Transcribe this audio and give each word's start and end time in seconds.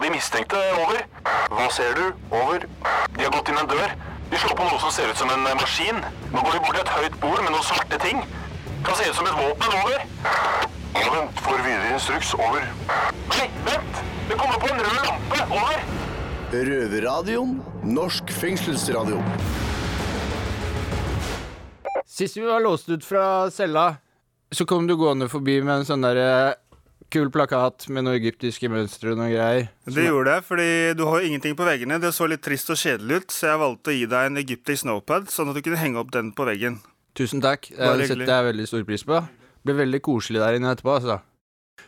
på 0.00 0.06
de 0.06 0.14
mistenkte. 0.16 0.56
Over. 0.80 1.02
Hva 1.52 1.66
ser 1.76 1.92
du? 1.98 2.04
Over. 2.32 2.64
De 3.16 3.24
har 3.24 3.32
gått 3.34 3.50
inn 3.52 3.58
en 3.60 3.68
dør. 3.68 3.90
De 4.30 4.38
slår 4.40 4.56
på 4.56 4.64
noe 4.64 4.78
som 4.80 4.92
ser 4.94 5.10
ut 5.10 5.18
som 5.20 5.28
en 5.34 5.42
maskin. 5.60 5.98
Nå 6.32 6.44
går 6.46 6.56
de 6.56 6.60
bort 6.64 6.78
til 6.78 6.84
et 6.84 6.92
høyt 6.94 7.16
bord 7.20 7.42
med 7.42 7.52
noen 7.52 7.66
svarte 7.66 7.98
ting. 8.00 8.22
Kan 8.86 8.96
se 8.96 9.10
ut 9.10 9.18
som 9.18 9.28
et 9.28 9.36
våpen. 9.36 9.74
Over. 9.82 10.06
Ja, 10.96 11.04
vent. 11.12 11.42
Får 11.44 11.60
videre 11.66 11.90
instruks. 11.92 12.32
Over. 12.38 12.64
Nei, 13.34 13.48
vent! 13.66 14.00
Det 14.30 14.38
kommer 14.40 14.62
på 14.62 14.70
en 14.70 14.80
rød 14.86 15.02
lampe. 15.04 15.42
Over. 15.58 15.84
Røverradioen. 16.70 17.58
Norsk 17.84 18.32
fengselsradio. 18.40 19.20
Sist 22.08 22.40
vi 22.40 22.46
var 22.48 22.64
låst 22.64 22.88
ut 22.88 23.04
fra 23.04 23.50
cella, 23.52 23.94
så 24.52 24.66
kom 24.68 24.88
du 24.88 24.96
gående 24.98 25.28
forbi 25.30 25.60
med 25.62 25.80
en 25.80 25.86
sånn 25.88 26.04
der 26.04 26.18
eh, 26.20 26.58
kul 27.12 27.30
plakat 27.34 27.88
med 27.92 28.06
noe 28.06 28.18
egyptiske 28.18 28.70
mønstre 28.70 29.14
og 29.14 29.20
noe 29.20 29.30
greier. 29.32 29.68
Det 29.86 30.06
gjorde 30.06 30.36
jeg, 30.36 30.46
fordi 30.46 30.68
du 30.98 31.04
har 31.08 31.20
jo 31.20 31.30
ingenting 31.30 31.56
på 31.58 31.66
veggene. 31.66 31.98
Det 32.02 32.12
så 32.16 32.28
litt 32.30 32.42
trist 32.44 32.70
og 32.72 32.78
kjedelig 32.80 33.22
ut, 33.22 33.34
så 33.34 33.52
jeg 33.52 33.62
valgte 33.64 33.92
å 33.92 33.96
gi 33.96 34.06
deg 34.10 34.30
en 34.30 34.42
egyptisk 34.42 34.84
snowpad, 34.84 35.28
sånn 35.34 35.50
at 35.50 35.58
du 35.58 35.64
kunne 35.66 35.80
henge 35.80 36.00
opp 36.02 36.14
den 36.14 36.30
på 36.36 36.46
veggen. 36.48 36.78
Tusen 37.18 37.42
takk. 37.42 37.68
Det 37.74 38.06
setter 38.06 38.30
jeg 38.30 38.48
veldig 38.52 38.68
stor 38.70 38.86
pris 38.88 39.04
på. 39.06 39.18
Ble 39.66 39.76
veldig 39.82 40.00
koselig 40.06 40.40
der 40.40 40.56
inne 40.56 40.72
etterpå, 40.72 40.94
altså. 41.00 41.18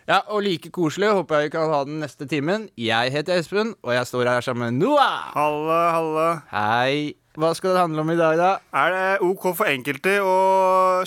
Ja, 0.09 0.19
og 0.35 0.43
like 0.43 0.73
koselig 0.75 1.13
håper 1.15 1.39
jeg 1.39 1.51
vi 1.51 1.55
kan 1.55 1.71
ha 1.71 1.83
den 1.87 2.03
neste 2.03 2.27
timen. 2.27 2.67
Jeg 2.81 3.13
heter 3.15 3.39
Espen, 3.39 3.77
og 3.87 3.95
jeg 3.95 4.09
står 4.11 4.31
her 4.35 4.45
sammen 4.45 4.73
med 4.75 4.83
Noah. 4.89 5.31
Halla, 5.37 5.83
halla. 5.95 6.29
Hei. 6.51 7.22
Hva 7.33 7.55
skal 7.57 7.73
det 7.73 7.81
handle 7.81 8.03
om 8.05 8.11
i 8.13 8.17
dag, 8.19 8.37
da? 8.37 8.49
Er 8.77 8.91
det 8.93 9.05
OK 9.25 9.47
for 9.57 9.65
enkelte 9.65 10.19
å 10.21 10.35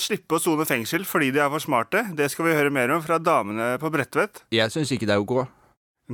slippe 0.02 0.40
å 0.40 0.42
sone 0.42 0.66
fengsel 0.66 1.06
fordi 1.06 1.28
de 1.36 1.44
er 1.44 1.52
for 1.54 1.62
smarte? 1.62 2.02
Det 2.18 2.32
skal 2.34 2.48
vi 2.48 2.56
høre 2.58 2.72
mer 2.74 2.90
om 2.96 3.04
fra 3.06 3.20
damene 3.22 3.76
på 3.82 3.92
Bredtvet. 3.94 4.42
Jeg 4.56 4.74
syns 4.74 4.90
ikke 4.96 5.06
det 5.06 5.14
er 5.14 5.22
ok. 5.22 5.46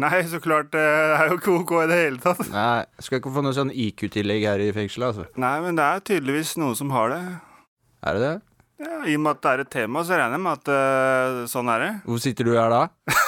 Nei, 0.03 0.20
så 0.27 0.41
klart, 0.43 0.75
eh, 0.75 0.84
det 0.84 1.15
er 1.15 1.31
jo 1.31 1.39
ikke 1.39 1.55
OK 1.61 1.73
i 1.79 1.87
det 1.87 1.99
hele 2.01 2.20
tatt. 2.23 2.43
Nei, 2.51 2.84
skal 2.99 3.21
ikke 3.21 3.31
få 3.31 3.43
noe 3.43 3.55
sånn 3.55 3.71
IQ-tillegg 3.71 4.48
her 4.48 4.63
i 4.63 4.70
fengselet, 4.76 5.13
altså. 5.13 5.27
Nei, 5.40 5.55
men 5.63 5.79
det 5.79 5.87
er 5.87 6.05
tydeligvis 6.12 6.57
noen 6.59 6.75
som 6.79 6.91
har 6.96 7.12
det. 7.15 7.23
Er 8.03 8.20
det 8.20 8.27
det? 8.27 8.37
Ja, 8.84 9.01
I 9.07 9.15
og 9.15 9.23
med 9.23 9.37
at 9.37 9.43
det 9.46 9.51
er 9.51 9.63
et 9.63 9.73
tema, 9.79 10.03
så 10.03 10.20
regner 10.20 10.35
jeg 10.35 10.43
med 10.43 10.59
at 10.59 10.71
uh, 10.75 11.43
sånn 11.51 11.71
er 11.71 11.85
det. 11.85 11.91
Hvor 12.07 12.23
sitter 12.23 12.51
du 12.51 12.55
her 12.57 12.71
da? 12.71 12.84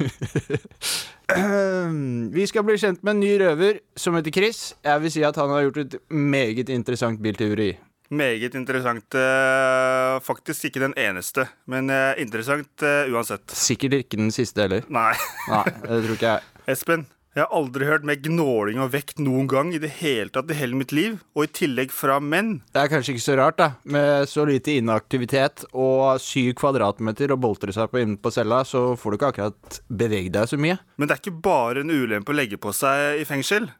Vi 2.36 2.44
skal 2.48 2.64
bli 2.66 2.76
kjent 2.80 3.02
med 3.04 3.16
en 3.16 3.22
ny 3.22 3.32
røver 3.40 3.80
som 3.98 4.14
heter 4.18 4.34
Chris. 4.34 4.60
Jeg 4.84 5.02
vil 5.04 5.12
si 5.14 5.24
at 5.26 5.36
han 5.40 5.50
har 5.52 5.64
gjort 5.66 5.80
et 5.84 5.96
meget 6.10 6.68
interessant 6.72 7.20
bilteori. 7.22 7.72
Meget 8.12 8.54
interessant. 8.54 9.14
eh, 9.16 10.20
faktisk 10.20 10.64
ikke 10.68 10.80
den 10.82 10.92
eneste, 11.00 11.46
men 11.66 11.88
eh, 11.90 12.12
interessant 12.20 12.82
eh, 12.84 13.08
uansett. 13.12 13.48
Sikkert 13.56 13.94
ikke 14.02 14.18
den 14.20 14.30
siste 14.30 14.60
heller. 14.66 14.82
Nei. 14.92 15.14
Nei, 15.48 15.64
det 15.86 16.02
tror 16.04 16.16
ikke 16.18 16.34
jeg. 16.34 16.40
Espen, 16.74 17.06
jeg 17.32 17.46
har 17.46 17.54
aldri 17.56 17.86
hørt 17.88 18.04
mer 18.04 18.18
gnåling 18.20 18.80
og 18.82 18.90
vekt 18.92 19.20
noen 19.22 19.46
gang 19.48 19.70
i 19.72 19.80
det 19.80 19.88
hele 20.02 20.28
tatt 20.32 20.50
i 20.52 20.56
hele 20.58 20.76
mitt 20.76 20.92
liv, 20.92 21.14
og 21.32 21.46
i 21.46 21.52
tillegg 21.56 21.94
fra 21.94 22.18
menn. 22.20 22.58
Det 22.74 22.82
er 22.82 22.90
kanskje 22.92 23.14
ikke 23.14 23.24
så 23.24 23.36
rart, 23.40 23.56
da. 23.56 23.70
Med 23.88 24.28
så 24.28 24.44
lite 24.48 24.74
inaktivitet 24.76 25.64
og 25.72 26.20
syv 26.20 26.52
kvadratmeter 26.60 27.32
å 27.32 27.40
boltre 27.40 27.72
seg 27.72 27.88
på 27.88 28.02
inne 28.02 28.20
på 28.20 28.34
cella, 28.34 28.60
så 28.68 28.92
får 29.00 29.14
du 29.14 29.18
ikke 29.18 29.32
akkurat 29.32 29.80
beveget 29.88 30.36
deg 30.36 30.50
så 30.52 30.60
mye. 30.60 30.76
Men 31.00 31.08
det 31.08 31.16
er 31.16 31.24
ikke 31.24 31.44
bare 31.48 31.86
en 31.86 31.94
ulempe 31.94 32.34
å 32.34 32.36
legge 32.36 32.60
på 32.60 32.74
seg 32.76 33.22
i 33.22 33.28
fengsel. 33.28 33.70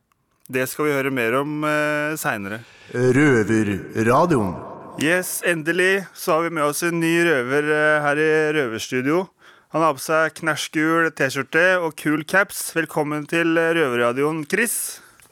Det 0.52 0.64
skal 0.68 0.88
vi 0.88 0.96
høre 0.96 1.12
mer 1.14 1.36
om 1.42 1.62
eh, 1.68 2.16
seinere. 2.20 2.62
Røverradioen. 2.92 4.56
Yes, 5.00 5.40
endelig 5.48 6.06
så 6.12 6.38
har 6.38 6.42
vi 6.48 6.56
med 6.56 6.66
oss 6.66 6.82
en 6.84 6.98
ny 7.00 7.12
røver 7.24 7.68
eh, 7.72 8.00
her 8.04 8.18
i 8.20 8.32
Røverstudio. 8.56 9.26
Han 9.72 9.80
har 9.86 9.94
på 9.96 10.02
seg 10.04 10.34
knæsjgul 10.42 11.08
T-skjorte 11.16 11.62
og 11.80 11.94
kul 11.96 12.24
caps. 12.28 12.58
Velkommen 12.76 13.24
til 13.30 13.56
eh, 13.56 13.70
Røverradioen, 13.78 14.42
Chris. 14.50 14.74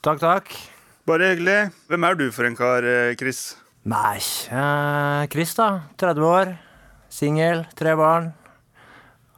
Takk, 0.05 0.21
takk. 0.23 0.55
Bare 1.09 1.35
hyggelig. 1.35 1.59
Hvem 1.91 2.07
er 2.09 2.17
du 2.17 2.27
for 2.33 2.49
en 2.49 2.57
kar, 2.57 2.87
eh, 2.89 3.13
Chris? 3.21 3.43
Nei, 3.91 4.17
eh, 4.53 5.27
Chris 5.33 5.53
da, 5.59 5.69
30 6.01 6.25
år, 6.29 6.55
singel, 7.13 7.67
tre 7.77 7.93
barn. 8.01 8.31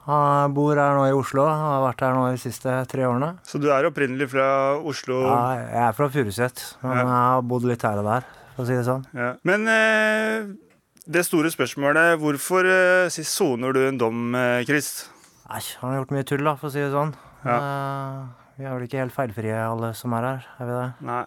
Han 0.07 0.55
bor 0.55 0.75
her 0.79 0.97
nå 0.99 1.05
i 1.07 1.15
Oslo, 1.15 1.45
har 1.47 1.83
vært 1.85 2.01
her 2.03 2.15
nå 2.17 2.25
de 2.35 2.39
siste 2.43 2.71
tre 2.91 3.05
årene. 3.07 3.37
Så 3.47 3.59
du 3.63 3.69
er 3.75 3.87
opprinnelig 3.87 4.31
fra 4.33 4.47
Oslo? 4.83 5.21
Ja, 5.27 5.43
jeg 5.63 5.83
er 5.89 5.93
fra 5.99 6.09
Furuset, 6.11 6.63
men 6.83 6.97
Ja. 6.97 7.03
jeg 7.03 7.11
har 7.13 7.43
bodd 7.47 7.67
litt 7.71 7.83
her 7.87 7.99
og 8.03 8.07
der, 8.11 8.27
for 8.57 8.65
å 8.65 8.67
si 8.67 8.75
det 8.79 8.87
sånn. 8.87 9.07
Ja. 9.15 9.35
Men 9.47 9.67
eh, 9.71 10.51
det 11.07 11.25
store 11.27 11.51
spørsmålet 11.53 12.19
hvorfor 12.23 12.67
eh, 12.69 13.09
soner 13.27 13.75
du 13.75 13.81
en 13.89 13.99
dom, 13.99 14.35
eh, 14.39 14.63
Chris? 14.69 15.09
Nei, 15.49 15.61
han 15.81 15.91
har 15.91 15.99
gjort 16.03 16.15
mye 16.15 16.27
tull 16.29 16.45
da, 16.47 16.55
for 16.61 16.71
å 16.71 16.73
si 16.75 16.81
det 16.83 16.93
sånn. 16.95 17.15
Eh, 17.43 18.21
vi 18.59 18.69
er 18.69 18.77
vel 18.77 18.85
ikke 18.87 19.01
helt 19.03 19.15
feilfrie 19.17 19.57
alle 19.65 19.93
som 19.99 20.15
er 20.17 20.29
her, 20.29 20.47
er 20.61 20.69
vi 20.69 20.77
det? 20.79 20.87
Nei, 21.09 21.25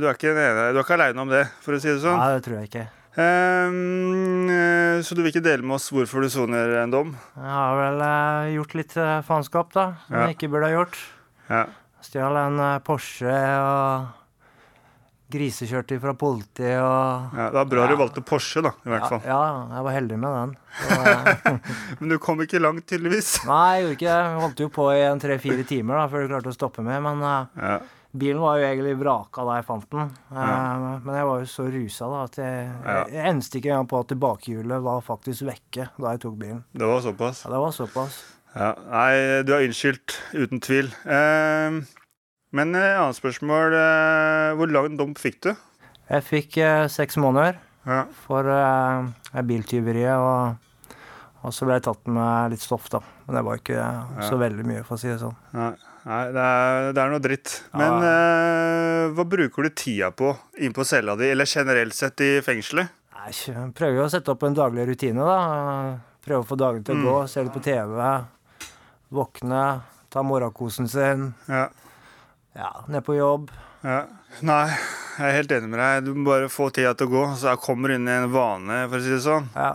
du 0.00 0.06
er 0.08 0.16
ikke 0.16 0.32
den 0.32 0.40
ene. 0.46 0.70
Du 0.72 0.80
er 0.80 0.84
ikke 0.86 0.96
aleine 0.96 1.24
om 1.26 1.30
det, 1.32 1.44
for 1.64 1.76
å 1.76 1.82
si 1.82 1.90
det 1.92 2.00
sånn. 2.02 2.16
Nei, 2.18 2.32
det 2.38 2.44
tror 2.46 2.58
jeg 2.60 2.70
ikke. 2.70 2.86
Um, 3.20 4.46
så 5.02 5.16
du 5.18 5.20
vil 5.24 5.32
ikke 5.32 5.42
dele 5.44 5.66
med 5.66 5.76
oss 5.80 5.88
hvorfor 5.92 6.22
du 6.24 6.30
soner 6.32 6.76
en 6.80 6.92
dom? 6.94 7.10
Jeg 7.34 7.50
har 7.56 7.74
vel 7.80 8.04
uh, 8.06 8.50
gjort 8.54 8.76
litt 8.78 8.94
uh, 8.96 9.18
faenskap 9.26 9.74
da, 9.74 9.86
som 10.06 10.14
Ja. 10.16 10.28
jeg 10.28 10.36
ikke 10.38 10.50
burde 10.54 10.70
ha 10.70 10.76
gjort. 10.78 10.98
Ja. 11.50 11.64
Stjal 12.06 12.38
en 12.38 12.60
uh, 12.62 12.78
Porsche 12.86 13.34
og 13.34 14.19
grisekjørte 15.30 15.98
fra 16.02 16.12
politiet 16.18 16.76
og 16.82 17.36
ja 17.38 17.46
det 17.50 17.58
var 17.60 17.68
bra 17.70 17.84
Ja. 17.84 17.90
du 17.92 17.96
valgte 18.00 18.24
Porsche, 18.26 18.62
da, 18.66 18.72
i 18.84 18.90
hvert 18.92 19.06
fall. 19.08 19.22
Ja, 19.24 19.38
ja, 19.46 19.62
jeg 19.76 19.86
var 19.86 19.96
heldig 19.96 20.18
med 20.18 20.36
den. 20.40 20.56
Eh, 20.90 21.70
Men 22.00 22.08
du 22.12 22.18
kom 22.22 22.42
ikke 22.44 22.60
langt, 22.62 22.86
tydeligvis. 22.90 23.30
nei, 23.50 23.62
jeg 23.78 23.84
gjorde 23.86 23.96
ikke 23.98 24.10
det. 24.10 24.18
Jeg 24.26 24.42
holdt 24.44 24.60
jo 24.66 24.68
på 24.80 24.90
i 24.96 25.00
en 25.06 25.22
tre-fire 25.22 25.64
timer 25.70 26.00
da, 26.02 26.04
før 26.12 26.26
du 26.26 26.34
klarte 26.34 26.52
å 26.52 26.56
stoppe 26.58 26.84
meg. 26.86 27.00
Men 27.06 27.22
eh, 27.22 27.62
Ja. 27.62 27.78
bilen 28.20 28.40
var 28.42 28.58
jo 28.58 28.66
egentlig 28.66 28.96
vraka 28.98 29.44
da 29.46 29.60
jeg 29.60 29.66
fant 29.70 29.86
den. 29.94 30.10
Eh, 30.32 30.40
Ja. 30.40 30.98
Men 31.04 31.14
jeg 31.20 31.28
var 31.30 31.38
jo 31.44 31.48
så 31.52 31.68
rusa 31.70 32.08
da 32.10 32.24
at 32.26 32.40
jeg, 32.42 32.66
jeg 33.14 33.28
enste 33.34 33.58
ikke 33.60 33.70
engang 33.72 33.88
på 33.94 34.00
at 34.02 34.08
tilbakehjulet 34.14 34.82
var 34.82 35.00
faktisk 35.06 35.46
vekke 35.48 35.88
da 35.96 36.12
jeg 36.16 36.22
tok 36.26 36.36
bilen. 36.42 36.64
Det 36.74 36.86
var 36.90 37.00
såpass. 37.06 37.44
Ja, 37.46 37.54
Det 37.54 37.62
var 37.66 37.72
såpass. 37.78 38.20
Ja. 38.50 38.72
Nei, 38.90 39.12
du 39.46 39.52
er 39.54 39.62
unnskyldt, 39.68 40.16
uten 40.34 40.58
tvil. 40.58 40.88
Ehm, 41.06 41.84
men 42.52 42.74
et 42.74 42.96
annet 42.98 43.16
spørsmål. 43.18 43.74
eh, 43.78 44.54
hvor 44.58 44.70
lang 44.72 44.96
dom 44.98 45.14
fikk 45.14 45.40
du? 45.46 45.52
Jeg 46.10 46.24
fikk 46.26 46.56
eh, 46.58 46.86
seks 46.90 47.16
måneder 47.22 47.58
Ja. 47.86 48.04
for 48.26 48.44
eh, 48.50 49.42
biltyveriet, 49.46 50.16
og, 50.18 50.96
og 51.44 51.54
så 51.54 51.64
ble 51.68 51.78
jeg 51.78 51.84
tatt 51.86 52.06
med 52.10 52.50
litt 52.56 52.60
stoff, 52.64 52.88
da. 52.92 53.00
Men 53.26 53.36
det 53.38 53.44
var 53.46 53.60
ikke 53.62 53.78
eh, 53.78 54.24
så 54.28 54.36
veldig 54.40 54.66
mye, 54.66 54.82
for 54.84 54.98
å 54.98 55.00
si 55.00 55.08
det 55.12 55.20
sånn. 55.22 55.36
Nei, 55.54 55.70
nei 56.10 56.22
det, 56.34 56.42
er, 56.46 56.90
det 56.96 57.02
er 57.04 57.12
noe 57.14 57.22
dritt. 57.24 57.54
Men 57.78 58.02
eh, 58.10 59.04
hva 59.14 59.24
bruker 59.36 59.62
du 59.62 59.70
tida 59.70 60.10
på 60.10 60.32
inn 60.58 60.74
på 60.76 60.84
cella 60.88 61.14
di, 61.20 61.30
eller 61.30 61.46
generelt 61.48 61.94
sett 61.94 62.20
i 62.26 62.32
fengselet? 62.44 62.90
Nei, 63.20 63.30
jeg 63.36 63.70
prøver 63.76 64.02
å 64.06 64.10
sette 64.10 64.32
opp 64.34 64.42
en 64.48 64.54
daglig 64.56 64.88
rutine, 64.90 65.22
da. 65.22 65.38
Prøve 66.24 66.42
å 66.42 66.48
få 66.50 66.56
dagen 66.60 66.82
til 66.84 66.98
å 66.98 67.04
gå, 67.06 67.16
se 67.30 67.42
litt 67.46 67.54
på 67.54 67.62
TV. 67.64 67.94
Våkne, 69.10 69.62
ta 70.12 70.22
morgenkosen 70.26 70.88
sin. 70.90 71.30
Ja. 71.48 71.68
Ja, 72.56 72.84
ned 72.88 73.04
på 73.06 73.14
jobb. 73.14 73.50
Ja. 73.84 74.02
Nei, 74.46 74.66
jeg 75.16 75.26
er 75.26 75.36
helt 75.38 75.52
enig 75.54 75.70
med 75.70 75.80
deg. 75.80 76.04
Du 76.06 76.12
må 76.16 76.30
bare 76.32 76.50
få 76.52 76.68
tida 76.74 76.92
til 76.98 77.08
å 77.08 77.14
gå. 77.14 77.22
Så 77.38 77.52
jeg 77.52 77.62
kommer 77.64 77.94
inn 77.94 78.08
i 78.08 78.16
en 78.18 78.30
vane, 78.32 78.82
for 78.90 78.98
å 78.98 79.04
si 79.04 79.14
det 79.14 79.22
sånn. 79.24 79.48
Ja. 79.54 79.72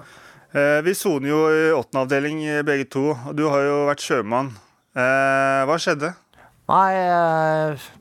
Eh, 0.55 0.79
vi 0.85 0.93
soner 0.95 1.31
jo 1.31 1.39
i 1.51 1.63
åttende 1.75 2.05
avdeling 2.05 2.43
eh, 2.47 2.61
begge 2.67 2.87
to, 2.91 3.09
og 3.15 3.33
du 3.35 3.43
har 3.51 3.65
jo 3.65 3.79
vært 3.89 4.05
sjømann. 4.05 4.53
Eh, 4.95 5.63
hva 5.67 5.75
skjedde? 5.81 6.13
Nei, 6.65 6.93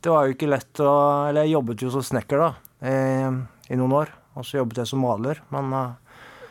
det 0.01 0.09
var 0.09 0.25
jo 0.25 0.33
ikke 0.33 0.47
lett 0.49 0.81
å 0.81 0.93
Eller 1.29 1.45
jeg 1.45 1.53
jobbet 1.53 1.83
jo 1.85 1.91
som 1.93 2.05
snekker, 2.07 2.41
da, 2.41 2.47
i, 2.89 2.95
i 3.75 3.77
noen 3.77 3.97
år. 3.99 4.13
Og 4.39 4.47
så 4.47 4.61
jobbet 4.61 4.81
jeg 4.83 4.91
som 4.91 5.03
maler. 5.05 5.43
Men 5.53 5.75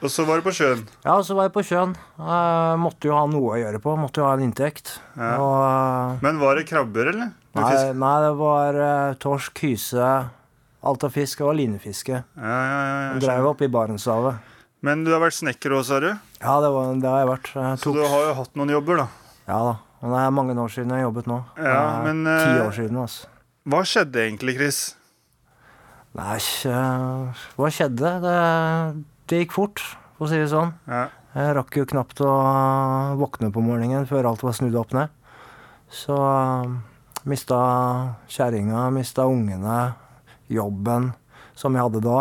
Og 0.04 0.12
så 0.12 0.26
var 0.28 0.42
du 0.42 0.44
på 0.44 0.52
sjøen. 0.52 0.82
ja, 1.06 1.14
så 1.24 1.36
var 1.38 1.48
jeg 1.48 1.54
på 1.56 1.64
sjøen. 1.64 1.94
Uh, 2.20 2.76
måtte 2.82 3.08
jo 3.08 3.16
ha 3.16 3.24
noe 3.32 3.54
å 3.56 3.60
gjøre 3.62 3.80
på. 3.84 3.94
Måtte 3.96 4.20
jo 4.20 4.26
ha 4.28 4.34
en 4.36 4.44
inntekt. 4.44 4.98
Ja. 5.16 5.38
Og 5.40 5.54
uh, 5.64 6.24
Men 6.26 6.42
var 6.42 6.60
det 6.60 6.66
krabber, 6.68 7.14
eller? 7.14 7.30
Nei, 7.56 7.70
nei, 7.96 8.16
det 8.26 8.32
var 8.36 8.80
uh, 8.82 9.14
torsk, 9.24 9.62
hyse, 9.64 10.10
alt 10.84 11.06
av 11.08 11.16
fisk. 11.16 11.46
Var 11.48 11.56
linefiske. 11.56 12.20
Ja, 12.20 12.58
ja, 12.68 12.82
ja, 12.90 13.14
Drev 13.24 13.48
opp 13.54 13.64
i 13.64 13.70
Barentshavet. 13.72 14.52
Men 14.84 15.06
du 15.08 15.14
har 15.14 15.24
vært 15.24 15.38
snekker 15.38 15.78
òg, 15.78 15.86
sa 15.88 16.02
du? 16.04 16.10
Ja, 16.42 16.58
det, 16.60 16.74
var, 16.76 16.92
det 17.00 17.08
har 17.14 17.24
jeg 17.24 17.32
vært. 17.32 17.54
Jeg 17.56 17.80
Så 17.86 17.96
du 17.96 18.02
har 18.04 18.26
jo 18.28 18.36
hatt 18.42 18.60
noen 18.60 18.76
jobber, 18.76 19.06
da. 19.06 19.38
Ja 19.48 19.62
da. 19.70 19.78
Og 20.04 20.12
det 20.12 20.20
er 20.20 20.36
mange 20.36 20.58
år 20.60 20.74
siden 20.74 20.92
jeg 20.92 21.00
har 21.00 21.06
jobbet 21.08 21.32
nå. 21.32 21.38
Ja, 21.64 21.80
men, 22.04 22.26
Ti 22.28 22.60
år 22.66 22.76
siden, 22.76 23.00
altså. 23.00 23.32
Hva 23.72 23.80
skjedde 23.88 24.20
egentlig, 24.20 24.58
Chris? 24.60 24.82
Nei, 26.14 26.36
hva 27.56 27.70
skjedde? 27.72 28.12
Det, 28.26 28.34
det 29.34 29.42
gikk 29.44 29.56
fort, 29.58 29.82
for 30.18 30.28
å 30.28 30.32
si 30.32 30.38
det 30.40 30.50
sånn. 30.54 30.72
Ja. 30.88 31.08
Jeg 31.34 31.56
rakk 31.58 31.78
jo 31.80 31.88
knapt 31.90 32.20
å 32.22 32.32
våkne 33.18 33.50
på 33.54 33.62
morgenen 33.66 34.06
før 34.10 34.28
alt 34.30 34.44
var 34.46 34.54
snudd 34.54 34.76
opp 34.78 34.94
ned. 34.94 35.10
Så 35.94 36.14
uh, 36.14 36.70
mista 37.30 37.58
kjerringa, 38.30 38.86
mista 38.94 39.26
ungene, 39.30 39.80
jobben 40.54 41.12
som 41.58 41.74
jeg 41.78 41.86
hadde 41.88 42.02
da. 42.06 42.20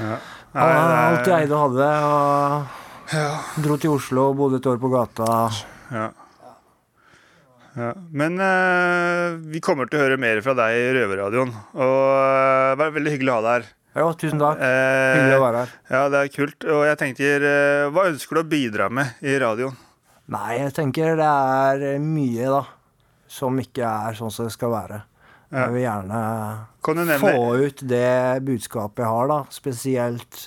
Nei, 0.00 0.18
Ja, 0.54 0.64
alt 1.10 1.28
jeg 1.28 1.44
eide 1.46 1.56
og 1.56 1.66
hadde. 1.68 1.90
Og 2.08 2.76
Ja. 3.10 3.28
dro 3.58 3.76
til 3.82 3.90
Oslo, 3.96 4.28
og 4.30 4.36
bodde 4.38 4.60
et 4.60 4.66
år 4.70 4.78
på 4.82 4.90
gata. 4.92 5.28
Ja. 5.90 6.08
Ja. 7.76 7.92
Men 8.10 8.38
eh, 8.42 9.36
vi 9.52 9.60
kommer 9.62 9.86
til 9.90 9.98
å 10.00 10.04
høre 10.04 10.18
mer 10.18 10.40
fra 10.42 10.54
deg 10.58 10.74
i 10.78 10.88
Røverradioen. 10.96 11.52
Og 11.74 11.98
eh, 12.16 12.70
det 12.74 12.80
var 12.82 12.94
veldig 12.96 13.12
hyggelig 13.14 13.32
å 13.32 13.36
ha 13.38 13.44
deg 13.46 13.52
her. 13.60 13.68
Jo, 13.96 14.12
tusen 14.14 14.38
takk. 14.38 14.60
Eh, 14.62 15.16
Hyggelig 15.18 15.38
å 15.40 15.42
være 15.42 15.62
her. 15.64 15.70
Ja, 15.90 16.02
det 16.12 16.18
er 16.20 16.28
kult. 16.34 16.66
Og 16.70 16.84
jeg 16.86 16.98
tenker, 17.00 17.46
eh, 17.50 17.88
hva 17.90 18.04
ønsker 18.12 18.38
du 18.38 18.42
å 18.44 18.48
bidra 18.50 18.90
med 18.90 19.18
i 19.26 19.34
radioen? 19.42 19.74
Nei, 20.30 20.58
jeg 20.60 20.74
tenker 20.76 21.16
det 21.18 21.26
er 21.26 21.98
mye, 21.98 22.46
da, 22.46 22.60
som 23.26 23.58
ikke 23.58 23.82
er 23.82 24.14
sånn 24.14 24.30
som 24.30 24.46
det 24.46 24.54
skal 24.54 24.70
være. 24.70 25.00
Ja. 25.50 25.64
Jeg 25.64 25.72
vil 25.74 25.82
gjerne 25.82 27.18
få 27.18 27.32
ut 27.66 27.80
det 27.90 28.42
budskapet 28.46 29.02
jeg 29.02 29.10
har, 29.10 29.26
da. 29.32 29.40
Spesielt 29.50 30.44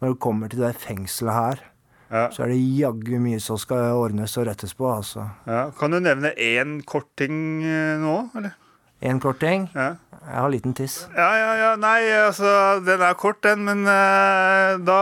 når 0.00 0.12
det 0.12 0.20
kommer 0.22 0.52
til 0.52 0.62
det 0.62 0.76
fengselet 0.78 1.34
her. 1.34 1.64
Ja. 2.06 2.28
Så 2.30 2.44
er 2.44 2.52
det 2.52 2.60
jaggu 2.78 3.16
mye 3.18 3.40
som 3.42 3.58
skal 3.58 3.96
ordnes 3.98 4.36
og 4.38 4.46
rettes 4.46 4.76
på, 4.78 4.86
altså. 4.86 5.26
Ja. 5.50 5.64
Kan 5.74 5.90
du 5.90 5.98
nevne 5.98 6.30
én 6.38 6.78
kort 6.86 7.08
ting 7.18 7.64
eh, 7.66 7.96
nå, 7.98 8.30
eller? 8.38 8.54
En 9.02 9.18
kort 9.20 9.40
ting. 9.42 9.66
Ja. 9.74 9.96
Jeg 10.26 10.42
har 10.42 10.50
liten 10.50 10.74
tiss. 10.74 10.96
Ja, 11.14 11.28
ja, 11.38 11.50
ja. 11.60 11.68
Nei, 11.78 12.00
altså, 12.18 12.80
den 12.82 13.02
er 13.06 13.14
kort, 13.18 13.38
den. 13.46 13.62
Men 13.68 13.84
eh, 13.86 14.74
da 14.82 14.98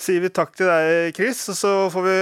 sier 0.00 0.22
vi 0.22 0.30
takk 0.30 0.54
til 0.58 0.70
deg, 0.70 1.10
Chris. 1.18 1.42
Og 1.50 1.58
så 1.58 1.72
får 1.90 2.06
vi 2.06 2.14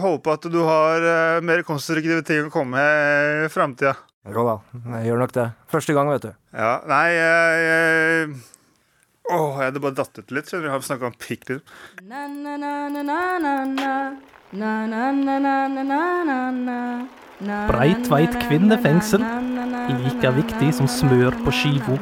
håpe 0.00 0.34
at 0.38 0.48
du 0.48 0.58
har 0.64 1.04
eh, 1.04 1.42
mer 1.44 1.60
konstruktive 1.68 2.24
ting 2.24 2.48
å 2.48 2.52
komme 2.54 2.78
med 2.80 3.44
i 3.44 3.52
framtida. 3.52 3.92
Jo 4.32 4.46
da, 4.48 4.56
jeg 4.96 5.10
gjør 5.10 5.20
nok 5.20 5.34
det. 5.36 5.46
Første 5.68 5.92
gang, 5.96 6.08
vet 6.14 6.24
du. 6.24 6.32
Ja, 6.56 6.74
nei 6.88 7.06
jeg, 7.12 7.64
jeg 7.68 8.34
Åh, 9.24 9.56
jeg 9.56 9.70
hadde 9.70 9.80
bare 9.80 9.96
datt 9.96 10.18
ut 10.20 10.32
litt. 10.36 10.48
skjønner 10.48 10.66
du, 10.66 10.68
Jeg 10.68 10.74
har 10.74 10.82
snakka 10.88 11.08
om 11.08 11.14
pikk. 11.20 11.44
liksom. 11.48 11.64
Breitveit 17.42 18.30
kvinnefengsel. 18.46 19.22
Like 19.90 20.30
viktig 20.36 20.68
som 20.76 20.86
smør 20.86 21.34
på 21.42 21.50
skiva. 21.50 21.96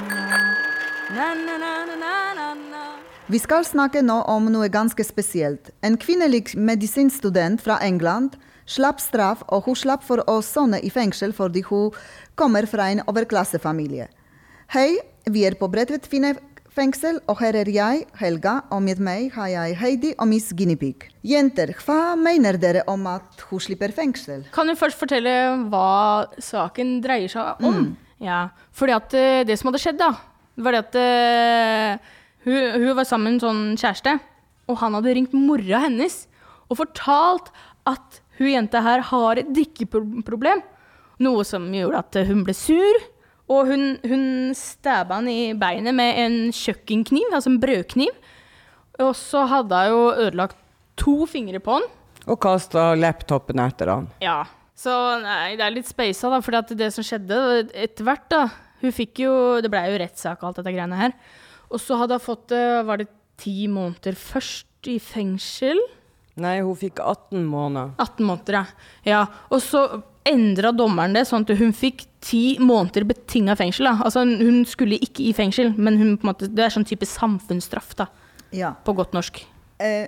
Vi 3.33 3.41
skal 3.41 3.65
snakke 3.65 4.03
nå 4.05 4.19
om 4.29 4.51
noe 4.53 4.69
ganske 4.69 5.05
spesielt. 5.07 5.71
En 5.81 5.97
kvinnelig 5.97 6.53
medisinstudent 6.53 7.65
fra 7.65 7.79
England 7.81 8.37
slapp 8.69 9.01
straff, 9.01 9.41
og 9.49 9.65
hun 9.65 9.79
slapp 9.79 10.05
for 10.05 10.21
å 10.29 10.43
sone 10.45 10.83
i 10.85 10.93
fengsel 10.93 11.33
fordi 11.33 11.65
hun 11.71 11.97
kommer 12.37 12.69
fra 12.69 12.91
en 12.93 13.01
overklassefamilie. 13.09 14.11
Hei, 14.77 15.01
vi 15.25 15.47
er 15.49 15.57
på 15.57 15.71
Bredtvet 15.73 16.05
kvinnefengsel, 16.73 17.21
og 17.29 17.37
her 17.43 17.55
er 17.55 17.69
jeg, 17.69 18.07
Helga, 18.17 18.63
og 18.73 18.81
med 18.83 18.99
meg 18.99 19.33
har 19.35 19.49
jeg 19.49 19.77
Heidi 19.77 20.15
og 20.19 20.29
Miss 20.29 20.53
Guinevere. 20.57 21.11
Jenter, 21.23 21.75
hva 21.85 22.17
mener 22.17 22.57
dere 22.57 22.83
om 22.89 23.05
at 23.07 23.45
hun 23.51 23.61
slipper 23.61 23.93
fengsel? 23.93 24.47
Kan 24.53 24.69
du 24.69 24.75
først 24.75 24.97
fortelle 24.99 25.69
hva 25.69 26.27
saken 26.41 27.03
dreier 27.05 27.29
seg 27.29 27.61
om? 27.63 27.93
Ja, 28.23 28.49
fordi 28.73 28.93
at 28.97 29.15
eh, 29.15 29.45
det 29.45 29.59
som 29.59 29.69
hadde 29.69 29.83
skjedd 29.83 30.01
da, 30.01 30.15
var 30.57 30.73
det 30.73 30.83
at 30.87 30.97
uh, 30.97 32.11
hun, 32.47 32.81
hun 32.81 32.97
var 32.97 33.05
sammen 33.05 33.35
med 33.35 33.35
en 33.35 33.45
sånn 33.45 33.63
kjæreste, 33.77 34.17
og 34.71 34.79
han 34.81 34.97
hadde 34.97 35.17
ringt 35.19 35.37
mora 35.37 35.85
hennes 35.85 36.23
og 36.71 36.79
fortalt 36.81 37.53
at 37.89 38.23
hun 38.39 38.49
jenta 38.55 38.81
her 38.81 39.05
har 39.11 39.43
et 39.43 39.53
drikkeproblem. 39.53 40.63
Noe 41.21 41.45
som 41.45 41.69
gjorde 41.75 42.01
at 42.01 42.23
hun 42.31 42.47
ble 42.47 42.57
sur, 42.57 43.03
og 43.53 43.71
hun, 43.71 43.85
hun 44.09 44.25
stabba 44.57 45.21
han 45.21 45.29
i 45.31 45.53
beinet 45.59 45.97
med 45.97 46.21
en 46.23 46.37
kjøkkenkniv, 46.57 47.31
altså 47.33 47.53
en 47.53 47.61
brødkniv. 47.63 48.17
Og 49.03 49.13
så 49.19 49.45
hadde 49.51 49.85
hun 49.87 49.93
jo 49.93 50.03
ødelagt 50.27 50.59
to 51.01 51.15
fingre 51.31 51.61
på 51.63 51.79
han. 51.79 51.87
Og 52.31 52.39
kasta 52.43 52.93
laptopen 52.99 53.63
etter 53.65 53.91
han. 53.91 54.11
Ja. 54.23 54.43
Så 54.79 54.93
nei, 55.23 55.55
det 55.59 55.65
er 55.67 55.75
litt 55.75 55.89
speisa, 55.91 56.31
da. 56.33 56.41
For 56.43 56.75
det 56.75 56.91
som 56.95 57.07
skjedde 57.07 57.39
etter 57.71 58.07
hvert, 58.07 58.29
da 58.33 58.47
Hun 58.83 58.91
fikk 58.91 59.21
jo 59.23 59.33
Det 59.63 59.69
blei 59.71 59.85
jo 59.93 59.99
rettssak 60.01 60.41
og 60.41 60.49
alt 60.49 60.57
dette 60.59 60.73
greiene 60.75 60.99
her. 60.99 61.13
Og 61.71 61.79
så 61.79 61.99
hadde 62.01 62.17
hun 62.19 62.25
fått 62.25 62.55
eh, 62.57 62.81
Var 62.89 63.03
det 63.03 63.11
ti 63.39 63.69
måneder 63.71 64.17
først 64.19 64.91
i 64.91 64.97
fengsel? 65.03 65.79
Nei, 66.43 66.57
hun 66.65 66.75
fikk 66.79 66.99
18 66.99 67.45
måneder. 67.47 67.93
18 68.01 68.27
måneder, 68.27 68.57
ja. 68.57 68.65
ja. 69.07 69.21
Og 69.53 69.61
så 69.63 69.85
endra 70.27 70.71
dommeren 70.73 71.13
det 71.15 71.27
sånn 71.27 71.43
at 71.49 71.57
hun 71.59 71.73
fikk 71.73 72.05
ti 72.23 72.57
måneder 72.63 73.05
betinga 73.09 73.57
fengsel. 73.59 73.85
Da. 73.91 73.97
Altså, 74.05 74.23
hun 74.39 74.65
skulle 74.69 74.99
ikke 75.03 75.25
i 75.29 75.33
fengsel, 75.33 75.73
men 75.77 75.97
hun, 75.99 76.17
på 76.17 76.27
en 76.29 76.33
måte, 76.35 76.49
det 76.55 76.65
er 76.65 76.71
sånn 76.71 76.87
type 76.87 77.07
samfunnsstraff, 77.07 77.95
da, 77.97 78.07
Ja. 78.53 78.75
på 78.85 78.95
godt 78.95 79.13
norsk. 79.13 79.45
Eh, 79.81 80.07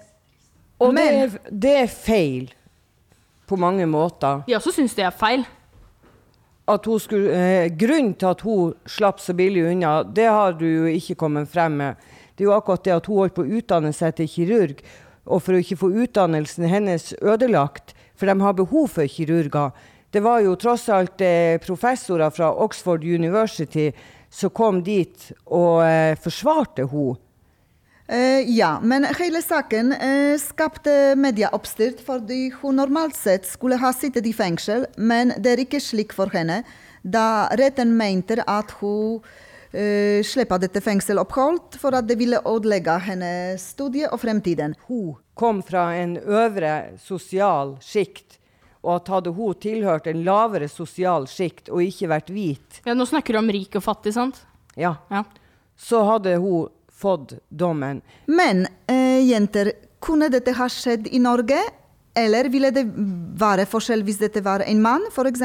Og 0.81 0.95
det 0.95 0.95
Men- 0.95 1.15
er, 1.31 1.39
det 1.51 1.71
er 1.83 1.87
feil 1.87 2.49
på 3.47 3.57
mange 3.57 3.87
måter. 3.87 4.45
De 4.47 4.55
også 4.55 4.73
syns 4.75 4.95
det 4.95 5.05
er 5.05 5.11
feil. 5.13 5.45
At 6.67 6.85
hun 6.87 6.99
skulle, 6.99 7.31
eh, 7.31 7.69
grunnen 7.69 8.15
til 8.19 8.27
at 8.29 8.41
hun 8.41 8.75
slapp 8.87 9.19
så 9.21 9.35
billig 9.37 9.71
unna, 9.71 10.03
det 10.03 10.27
har 10.27 10.53
du 10.53 10.65
jo 10.65 10.85
ikke 10.99 11.15
kommet 11.17 11.49
frem 11.49 11.77
med. 11.77 11.97
Det 12.37 12.45
er 12.45 12.49
jo 12.51 12.61
akkurat 12.61 12.83
det 12.83 12.93
at 12.95 13.07
hun 13.07 13.17
holdt 13.19 13.35
på 13.35 13.45
å 13.45 13.53
utdanne 13.63 13.93
seg 13.95 14.17
til 14.17 14.27
kirurg, 14.27 14.79
og 15.27 15.43
for 15.43 15.53
å 15.53 15.59
ikke 15.63 15.79
få 15.79 15.93
utdannelsen 16.07 16.69
hennes 16.69 17.13
ødelagt, 17.23 17.93
for 18.17 18.27
de 18.27 18.41
har 18.41 18.53
behov 18.55 18.89
for 18.91 19.05
kirurger. 19.07 19.73
Det 20.15 20.21
var 20.23 20.45
jo 20.45 20.53
tross 20.55 20.85
alt 20.95 21.19
eh, 21.27 21.57
professorer 21.59 22.31
fra 22.31 22.53
Oxford 22.63 23.03
University 23.03 23.89
som 24.31 24.53
kom 24.55 24.77
dit 24.87 25.31
og 25.51 25.81
eh, 25.83 26.15
forsvarte 26.23 26.87
henne. 26.87 27.17
Uh, 28.05 28.45
ja, 28.53 28.77
men 28.85 29.07
hele 29.17 29.41
saken 29.41 29.95
uh, 29.97 30.35
skapte 30.37 31.15
medieoppstyrt 31.17 32.03
fordi 32.05 32.51
hun 32.61 32.77
normalt 32.77 33.17
sett 33.17 33.49
skulle 33.49 33.79
ha 33.81 33.95
sittet 33.97 34.29
i 34.29 34.35
fengsel, 34.37 34.85
men 35.01 35.33
det 35.41 35.55
er 35.55 35.63
ikke 35.65 35.81
slik 35.81 36.13
for 36.13 36.29
henne, 36.37 36.61
da 37.01 37.49
retten 37.57 37.97
mente 37.97 38.37
at 38.45 38.77
hun 38.83 39.25
uh, 39.25 40.21
slipper 40.21 40.61
dette 40.61 40.85
fengselopphold 40.85 41.81
for 41.81 41.97
at 41.97 42.07
det 42.07 42.21
ville 42.21 42.45
ødelegge 42.45 42.99
hennes 43.09 43.67
studie 43.73 44.13
og 44.13 44.21
fremtiden. 44.21 44.77
hun 44.87 45.17
kom 45.35 45.65
fra 45.65 45.89
en 45.97 46.19
øvre 46.21 47.01
sosial 47.01 47.79
sjikt, 47.81 48.39
og 48.85 48.97
at 49.01 49.09
hadde 49.09 49.33
hun 49.35 49.55
tilhørt 49.57 50.07
en 50.11 50.23
lavere 50.27 50.69
sosial 50.69 51.25
sjikt 51.31 51.71
og 51.73 51.81
ikke 51.83 52.09
vært 52.13 52.29
hvit, 52.35 52.83
Ja, 52.87 52.93
nå 52.95 53.07
snakker 53.09 53.33
du 53.33 53.39
om 53.41 53.49
rik 53.51 53.75
og 53.81 53.83
fattig, 53.87 54.13
sant? 54.15 54.43
ja, 54.77 54.95
Ja. 55.11 55.25
så 55.77 56.05
hadde 56.07 56.37
hun 56.39 56.69
fått 56.95 57.35
dommen. 57.51 58.03
Men 58.29 58.67
eh, 58.87 59.25
jenter, 59.27 59.73
kunne 60.01 60.29
dette 60.31 60.53
ha 60.55 60.69
skjedd 60.71 61.09
i 61.11 61.19
Norge? 61.19 61.59
Eller 62.15 62.47
ville 62.53 62.71
det 62.71 62.85
være 63.41 63.65
forskjell 63.67 64.05
hvis 64.07 64.21
dette 64.21 64.41
var 64.45 64.63
en 64.63 64.81
mann, 64.85 65.03
f.eks.? 65.11 65.41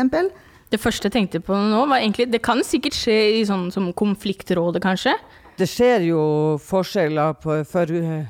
Det 0.69 0.77
første 0.79 1.07
jeg 1.09 1.15
tenkte 1.15 1.39
på 1.41 1.55
nå, 1.57 1.79
var 1.89 1.97
egentlig 2.03 2.27
Det 2.29 2.43
kan 2.45 2.59
sikkert 2.61 2.93
skje 2.93 3.15
i 3.39 3.45
sånn 3.49 3.71
som 3.73 3.87
konfliktrådet, 3.97 4.83
kanskje. 4.83 5.15
Det 5.57 5.65
skjer 5.67 6.05
jo 6.11 6.21
forskjeller 6.61 7.33
på, 7.41 7.55
for 7.65 7.89
eh, 7.97 8.27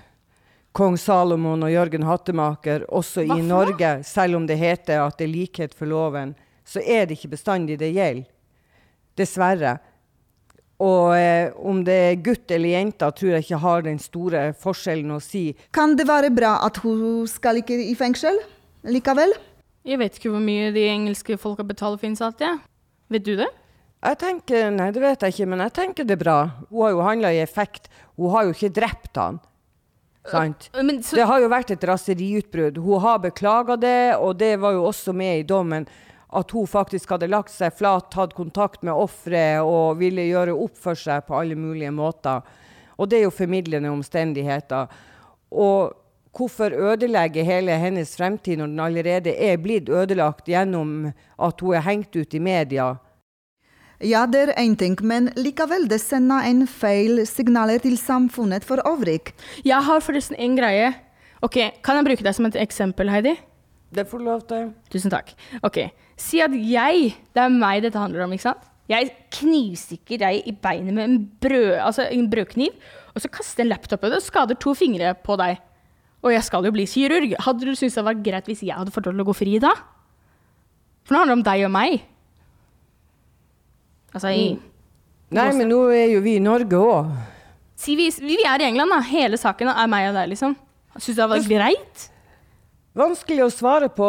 kong 0.76 0.98
Salomon 0.98 1.66
og 1.66 1.72
Jørgen 1.74 2.06
Hattemaker, 2.08 2.86
også 2.94 3.26
i? 3.26 3.42
Norge. 3.46 4.00
Selv 4.08 4.40
om 4.40 4.48
det 4.48 4.60
heter 4.60 5.02
at 5.04 5.18
det 5.20 5.28
er 5.28 5.34
likhet 5.34 5.76
for 5.76 5.90
loven, 5.90 6.36
så 6.66 6.84
er 6.84 7.08
det 7.08 7.18
ikke 7.18 7.34
bestandig 7.36 7.80
det 7.82 7.92
gjelder. 7.96 8.28
Dessverre. 9.20 9.78
Og 10.80 11.12
eh, 11.18 11.52
om 11.60 11.82
det 11.84 11.96
er 12.06 12.22
gutt 12.24 12.52
eller 12.56 12.72
jente, 12.78 13.10
tror 13.12 13.34
jeg 13.34 13.44
ikke 13.44 13.64
har 13.66 13.84
den 13.84 13.98
store 14.00 14.44
forskjellen 14.62 15.12
å 15.12 15.20
si. 15.24 15.50
Kan 15.76 15.98
det 16.00 16.08
være 16.08 16.32
bra 16.32 16.56
at 16.64 16.80
hun 16.86 17.28
skal 17.28 17.60
ikke 17.60 17.76
i 17.84 17.96
fengsel 18.00 18.40
likevel? 18.88 19.34
Jeg 19.88 20.00
vet 20.00 20.16
ikke 20.16 20.32
hvor 20.32 20.44
mye 20.44 20.70
de 20.76 20.86
engelske 20.88 21.36
folka 21.42 21.66
betaler 21.68 22.00
for 22.00 22.08
innsatte. 22.08 22.48
Ja. 22.48 22.60
Vet 23.12 23.26
du 23.26 23.34
det? 23.40 23.50
Jeg 24.00 24.20
tenker, 24.22 24.70
Nei, 24.72 24.92
det 24.96 25.02
vet 25.04 25.24
jeg 25.26 25.36
ikke, 25.36 25.50
men 25.52 25.66
jeg 25.66 25.76
tenker 25.76 26.08
det 26.08 26.16
er 26.16 26.22
bra. 26.22 26.40
Hun 26.70 26.84
har 26.86 26.94
jo 26.94 27.04
handla 27.04 27.32
i 27.36 27.42
effekt. 27.44 27.90
Hun 28.16 28.32
har 28.32 28.48
jo 28.48 28.56
ikke 28.56 28.72
drept 28.78 29.20
han. 29.20 29.42
Sant? 30.28 30.70
Men 30.74 31.04
så, 31.04 31.16
Det 31.16 31.26
har 31.30 31.40
jo 31.42 31.50
vært 31.52 31.72
et 31.72 31.84
raseriutbrudd. 31.84 32.78
Hun 32.78 33.02
har 33.04 33.22
beklaga 33.24 33.78
det, 33.80 34.16
og 34.18 34.38
det 34.40 34.56
var 34.60 34.76
jo 34.76 34.86
også 34.90 35.14
med 35.16 35.40
i 35.40 35.48
dommen. 35.48 35.88
At 36.30 36.52
hun 36.54 36.68
faktisk 36.70 37.16
hadde 37.16 37.30
lagt 37.32 37.54
seg 37.54 37.74
flat, 37.74 38.12
tatt 38.14 38.36
kontakt 38.38 38.84
med 38.86 38.94
offeret 38.94 39.66
og 39.66 39.98
ville 40.02 40.28
gjøre 40.28 40.54
opp 40.54 40.78
for 40.78 41.00
seg 41.00 41.26
på 41.26 41.40
alle 41.40 41.58
mulige 41.58 41.94
måter. 41.96 42.44
Og 43.00 43.10
det 43.10 43.20
er 43.20 43.26
jo 43.26 43.34
formidlende 43.34 43.90
omstendigheter. 43.90 44.92
Og 45.50 45.96
hvorfor 46.36 46.76
ødelegge 46.76 47.44
hele 47.48 47.80
hennes 47.82 48.12
fremtid 48.20 48.60
når 48.60 48.70
den 48.70 48.84
allerede 48.86 49.34
er 49.34 49.58
blitt 49.58 49.90
ødelagt 49.90 50.52
gjennom 50.52 51.10
at 51.40 51.62
hun 51.64 51.80
er 51.80 51.88
hengt 51.88 52.16
ut 52.20 52.36
i 52.36 52.44
media? 52.44 52.92
Ja, 54.00 54.24
det 54.26 54.46
er 54.46 54.54
én 54.62 54.78
ting, 54.80 54.96
men 55.04 55.28
likevel 55.36 55.90
det 55.92 56.00
sender 56.00 56.46
en 56.48 56.64
feil 56.68 57.26
signaler 57.28 57.82
til 57.84 57.98
samfunnet 58.00 58.64
for 58.64 58.80
øvrig. 58.88 59.34
jeg 59.66 59.84
har 59.84 60.00
forresten 60.00 60.38
en 60.40 60.56
greie. 60.56 60.94
Ok, 61.42 61.58
Kan 61.84 61.96
jeg 61.96 62.06
bruke 62.06 62.24
deg 62.24 62.36
som 62.36 62.46
et 62.46 62.56
eksempel, 62.56 63.10
Heidi? 63.10 63.36
Det 63.92 64.08
får 64.08 64.18
du 64.20 64.24
lov 64.24 64.42
til. 64.48 64.74
Tusen 64.92 65.12
takk. 65.12 65.34
Ok, 65.64 65.90
Si 66.20 66.42
at 66.44 66.52
jeg 66.52 67.16
Det 67.34 67.42
er 67.42 67.50
meg 67.50 67.82
dette 67.82 67.98
handler 67.98 68.24
om, 68.24 68.32
ikke 68.32 68.50
sant? 68.50 68.66
Jeg 68.90 69.12
knivstikker 69.32 70.18
deg 70.18 70.48
i 70.50 70.52
beinet 70.52 70.94
med 70.94 71.04
en, 71.04 71.18
brød, 71.42 71.78
altså 71.78 72.08
en 72.10 72.30
brødkniv, 72.30 72.74
og 73.14 73.22
så 73.22 73.30
kaster 73.30 73.62
jeg 73.64 73.68
en 73.68 73.70
laptop 73.70 74.04
og 74.04 74.22
skader 74.22 74.58
to 74.58 74.74
fingre 74.74 75.14
på 75.14 75.38
deg. 75.38 75.60
Og 76.24 76.34
jeg 76.34 76.44
skal 76.44 76.66
jo 76.66 76.72
bli 76.72 76.88
kirurg. 76.90 77.36
Hadde 77.40 77.68
du 77.68 77.76
syntes 77.76 77.96
det 77.96 78.06
var 78.06 78.18
greit 78.18 78.50
hvis 78.50 78.64
jeg 78.66 78.76
hadde 78.76 78.92
fått 78.92 79.06
lov 79.06 79.14
til 79.14 79.22
å 79.22 79.28
gå 79.30 79.36
fri 79.38 79.60
da? 79.62 79.76
For 81.06 81.14
nå 81.16 81.22
handler 81.22 81.36
det 81.36 81.40
om 81.40 81.46
deg 81.52 81.66
og 81.68 81.72
meg. 81.72 82.02
Altså 84.14 84.34
i 84.34 84.46
Nei, 85.30 85.50
men 85.54 85.68
nå 85.70 85.84
er 85.94 86.08
jo 86.16 86.24
vi 86.26 86.40
i 86.40 86.42
Norge 86.42 86.78
òg. 86.82 87.10
Si 87.78 87.94
vi, 87.96 88.08
vi 88.26 88.40
er 88.50 88.64
i 88.64 88.66
England, 88.66 88.90
da. 88.90 88.98
Hele 89.06 89.38
saken 89.38 89.70
er 89.70 89.92
meg 89.92 90.08
og 90.10 90.18
deg, 90.18 90.32
liksom. 90.32 90.56
Syns 90.98 91.14
du 91.14 91.22
det 91.22 91.28
var 91.30 91.44
greit? 91.46 92.08
Vanskelig 92.98 93.44
å 93.46 93.52
svare 93.54 93.92
på. 93.94 94.08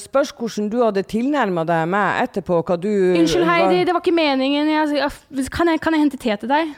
Spørs 0.00 0.32
hvordan 0.34 0.70
du 0.72 0.78
hadde 0.80 1.04
tilnærma 1.06 1.66
deg 1.68 1.84
meg 1.92 2.22
etterpå. 2.24 2.62
Hva 2.64 2.78
du 2.80 2.88
Unnskyld, 2.88 3.44
Heidi, 3.44 3.68
Heidi, 3.68 3.84
det 3.84 3.94
var 3.94 4.02
ikke 4.02 4.16
meningen. 4.16 4.72
Jeg, 4.72 5.10
kan, 5.52 5.70
jeg, 5.70 5.82
kan 5.84 5.94
jeg 5.94 6.06
hente 6.06 6.20
te 6.24 6.38
til 6.40 6.50
deg? 6.50 6.72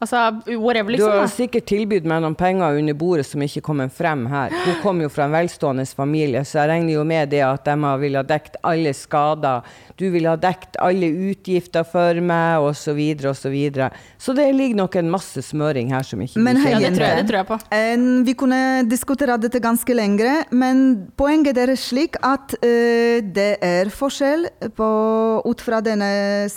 Altså, 0.00 0.18
whatever, 0.60 0.90
Du 0.92 0.96
liksom. 0.98 1.12
har 1.18 1.30
sikkert 1.32 1.66
tilbudt 1.70 2.04
meg 2.04 2.20
noen 2.20 2.34
penger 2.36 2.76
under 2.76 2.94
bordet 2.94 3.24
som 3.26 3.40
ikke 3.40 3.62
kommer 3.64 3.88
frem 3.88 4.26
her. 4.28 4.52
Hun 4.66 4.74
kom 4.82 5.00
jo 5.00 5.08
fra 5.08 5.24
en 5.24 5.32
velstående 5.32 5.86
familie, 5.96 6.42
så 6.44 6.60
jeg 6.62 6.68
regner 6.74 6.92
jo 6.98 7.04
med 7.08 7.30
det 7.32 7.40
at 7.46 7.64
de 7.64 7.76
vil 7.80 8.06
ville 8.06 8.20
ha 8.20 8.26
dekt 8.28 8.56
alle 8.62 8.92
skader. 8.94 9.62
Du 9.96 10.04
ville 10.12 10.28
ha 10.28 10.36
dekt 10.36 10.76
alle 10.84 11.08
utgifter 11.30 11.84
for 11.88 12.20
meg, 12.20 12.60
osv., 12.60 12.74
osv. 12.76 12.76
Så, 12.86 12.92
videre, 12.96 13.30
og 13.30 13.36
så, 13.36 13.50
videre. 13.50 13.90
så 14.18 14.34
det 14.36 14.46
ligger 14.54 14.76
nok 14.82 14.96
en 15.00 15.10
masse 15.10 15.42
smøring 15.42 15.90
her 15.94 16.02
som 16.06 16.20
ikke 16.20 16.38
Men 16.44 16.56
hei, 16.60 16.72
kjenner. 16.74 16.90
det 16.90 16.98
tror 16.98 17.06
jeg- 17.06 17.16
det 17.16 17.26
tror 17.30 17.38
jeg 17.40 17.46
på. 17.46 17.58
En, 17.72 18.24
vi 18.24 18.34
kunne 18.34 18.60
diskutere 18.88 19.38
dette 19.40 19.60
ganske 19.60 19.94
lengre, 19.94 20.44
men 20.50 21.08
poenget 21.16 21.56
er 21.56 21.74
slik 21.76 22.16
at 22.22 22.54
eh, 22.62 23.20
det 23.22 23.58
er 23.62 23.88
forskjell 23.90 24.46
på, 24.76 25.42
ut 25.46 25.60
fra 25.60 25.80
denne 25.80 26.48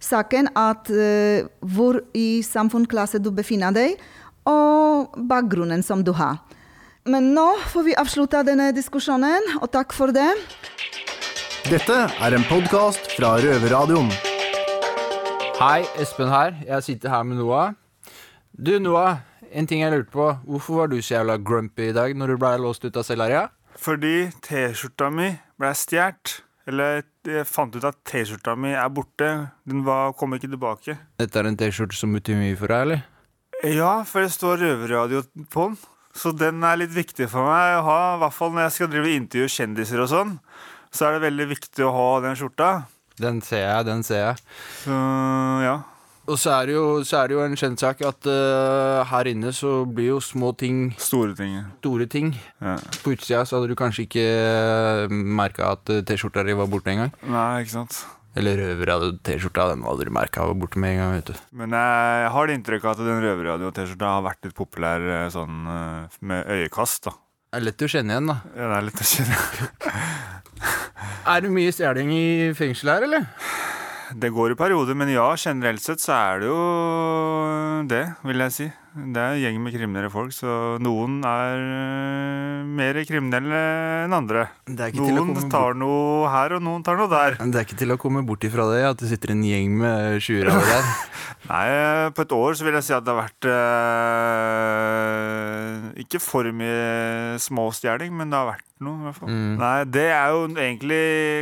saken 0.00 0.48
at 0.56 0.90
eh, 0.90 1.44
hvor 1.60 2.00
i 2.14 2.42
samfunnsklasse 2.86 3.22
du 3.22 3.30
befinner 3.30 3.72
deg, 3.72 3.98
og 4.46 5.14
bakgrunnen 5.28 5.82
som 5.82 6.04
du 6.04 6.12
har. 6.12 6.38
Men 7.06 7.34
nå 7.34 7.56
får 7.70 7.84
vi 7.84 7.94
avslutte 7.94 8.44
denne 8.44 8.72
diskusjonen, 8.74 9.60
og 9.60 9.70
takk 9.70 9.92
for 9.92 10.12
det. 10.12 10.34
Dette 11.66 12.08
er 12.22 12.34
en 12.34 12.44
podkast 12.46 13.10
fra 13.16 13.38
Røverradioen. 13.38 14.10
Hei, 15.58 15.84
Espen 15.98 16.28
her. 16.28 16.54
Jeg 16.66 16.82
sitter 16.82 17.10
her 17.10 17.22
med 17.24 17.38
Noah. 17.38 17.74
Du, 18.52 18.78
Noah. 18.78 19.18
En 19.52 19.66
ting 19.66 19.80
jeg 19.80 19.92
lurte 19.92 20.10
på. 20.10 20.26
Hvorfor 20.44 20.82
var 20.82 20.86
du 20.90 21.00
så 21.00 21.14
jævla 21.14 21.38
grumpy 21.38 21.88
i 21.88 21.94
dag 21.94 22.14
når 22.14 22.34
du 22.34 22.36
ble 22.36 22.56
låst 22.60 22.84
ut 22.84 22.96
av 22.96 23.06
Cellaria? 23.06 23.46
Fordi 23.78 24.28
T-skjorta 24.42 25.08
mi 25.10 25.30
ble 25.56 25.70
stjålet. 25.72 26.42
Eller 26.66 27.06
jeg 27.28 27.48
fant 27.48 27.74
ut 27.76 27.84
at 27.88 27.98
T-skjorta 28.08 28.54
mi 28.58 28.72
er 28.76 28.88
borte. 28.92 29.28
Den 29.68 29.84
var, 29.86 30.14
kom 30.18 30.36
ikke 30.36 30.50
tilbake. 30.52 30.96
Dette 31.20 31.40
er 31.40 31.50
en 31.50 31.58
T-skjorte 31.58 31.98
som 31.98 32.14
betyr 32.16 32.38
mye 32.40 32.56
for 32.58 32.72
deg, 32.72 32.86
eller? 32.86 33.04
Ja, 33.66 33.92
for 34.06 34.24
det 34.24 34.34
står 34.34 34.60
røverradio 34.62 35.24
på 35.52 35.70
den. 35.70 35.78
Så 36.16 36.32
den 36.32 36.62
er 36.64 36.78
litt 36.80 36.94
viktig 36.96 37.28
for 37.28 37.44
meg 37.48 37.78
å 37.80 37.84
ha. 37.86 37.98
I 38.14 38.20
hvert 38.22 38.36
fall 38.36 38.54
når 38.54 38.66
jeg 38.66 38.76
skal 38.78 38.92
drive 38.92 39.16
intervjue 39.16 39.52
kjendiser 39.52 40.04
og 40.04 40.12
sånn. 40.12 40.36
Så 40.94 41.08
er 41.08 41.16
det 41.16 41.26
veldig 41.26 41.48
viktig 41.50 41.84
å 41.84 41.92
ha 41.92 42.06
den 42.24 42.38
skjorta. 42.38 42.70
Den 43.20 43.42
ser 43.44 43.64
jeg, 43.64 43.84
den 43.88 44.04
ser 44.04 44.22
jeg. 44.22 44.46
Så 44.84 44.96
ja. 45.64 45.76
Og 46.26 46.38
så 46.42 46.50
er 46.56 46.66
det 46.66 46.74
jo, 46.74 46.84
så 47.06 47.20
er 47.20 47.28
det 47.30 47.36
jo 47.36 47.42
en 47.44 47.54
kjent 47.58 47.78
sak 47.82 48.00
at 48.02 48.26
uh, 48.26 49.04
her 49.12 49.28
inne 49.30 49.52
så 49.54 49.84
blir 49.86 50.08
jo 50.16 50.20
små 50.24 50.50
ting 50.58 50.88
Store 50.98 51.34
ting. 51.38 51.60
store 51.78 52.06
ting. 52.10 52.32
Ja. 52.60 52.76
På 53.04 53.12
utsida 53.14 53.44
så 53.46 53.60
hadde 53.60 53.70
du 53.70 53.76
kanskje 53.78 54.06
ikke 54.08 54.26
merka 55.10 55.72
at 55.76 55.92
eh, 55.94 56.02
T-skjorta 56.06 56.42
di 56.46 56.56
var 56.58 56.66
borte 56.72 56.90
engang. 56.90 57.12
Nei, 57.30 57.62
ikke 57.62 57.76
sant. 57.76 58.00
Eller 58.36 58.58
røverradio-T-skjorta. 58.60 59.68
den 59.70 59.84
hadde 59.86 60.04
du 60.04 60.10
merka 60.12 60.44
var 60.44 60.58
borte 60.60 60.78
med 60.82 60.96
en 60.96 60.98
gang. 61.00 61.14
vet 61.16 61.30
du 61.30 61.56
Men 61.56 61.70
jeg 61.78 62.32
har 62.34 62.46
det 62.50 62.56
inntrykk 62.58 62.84
av 62.84 62.96
at 62.96 63.04
den 63.06 63.22
røverradio-T-skjorta 63.24 64.10
har 64.16 64.26
vært 64.26 64.44
litt 64.50 64.58
populær 64.58 65.06
eh, 65.20 65.28
sånn 65.32 65.62
eh, 65.72 66.18
med 66.26 66.50
øyekast. 66.58 67.06
da. 67.06 67.14
Det 67.54 67.62
er 67.62 67.64
lett 67.70 67.86
å 67.86 67.88
kjenne 67.88 68.12
igjen, 68.18 68.26
da. 68.34 68.40
Ja, 68.58 68.66
det 68.72 68.76
er 68.82 68.88
lett 68.90 69.00
å 69.00 69.08
kjenne. 69.14 69.38
Er 71.26 71.40
det 71.42 71.48
mye 71.50 71.72
stjeling 71.74 72.10
i 72.14 72.26
fengsel 72.54 72.86
her, 72.92 73.02
eller? 73.02 73.24
Det 74.14 74.30
går 74.30 74.52
i 74.54 74.56
perioder, 74.58 74.94
men 74.94 75.08
ja, 75.10 75.34
generelt 75.40 75.82
sett 75.82 75.98
så 76.02 76.12
er 76.14 76.42
det 76.44 76.46
jo 76.50 76.60
det, 77.90 78.04
vil 78.26 78.38
jeg 78.44 78.52
si. 78.54 78.66
Det 78.96 79.20
er 79.20 79.34
en 79.34 79.40
gjeng 79.42 79.58
med 79.60 79.74
kriminelle 79.74 80.08
folk, 80.12 80.32
så 80.32 80.78
noen 80.80 81.18
er 81.26 81.58
eh, 81.60 82.62
mer 82.78 82.96
kriminelle 83.04 83.58
enn 84.06 84.14
andre. 84.16 84.46
Noen 84.96 85.50
tar 85.52 85.74
noe 85.76 86.30
her, 86.32 86.54
og 86.56 86.62
noen 86.64 86.84
tar 86.86 86.96
noe 87.00 87.10
der. 87.12 87.36
Men 87.42 87.50
Det 87.52 87.60
er 87.60 87.66
ikke 87.66 87.80
til 87.82 87.92
å 87.92 87.98
komme 88.00 88.22
bort 88.24 88.46
ifra 88.46 88.64
det 88.72 88.84
at 88.88 89.02
det 89.02 89.10
sitter 89.10 89.34
en 89.34 89.44
gjeng 89.44 89.74
med 89.82 90.22
tjuere 90.24 90.54
der. 90.54 90.84
Nei, 91.50 91.66
eh, 91.74 92.08
på 92.16 92.24
et 92.24 92.32
år 92.38 92.56
så 92.58 92.64
vil 92.66 92.78
jeg 92.78 92.86
si 92.86 92.94
at 92.96 93.04
det 93.06 93.12
har 93.12 93.20
vært 93.26 93.44
eh, 94.66 96.00
Ikke 96.02 96.18
for 96.22 96.48
mye 96.50 97.36
småstjeling, 97.42 98.10
men 98.16 98.32
det 98.32 98.38
har 98.40 98.48
vært 98.54 98.65
noe, 98.84 98.98
i 99.00 99.06
hvert 99.06 99.18
fall. 99.18 99.30
Mm. 99.32 99.54
Nei, 99.60 99.76
det 99.88 100.04
er 100.12 100.34
jo 100.34 100.42
egentlig 100.52 101.00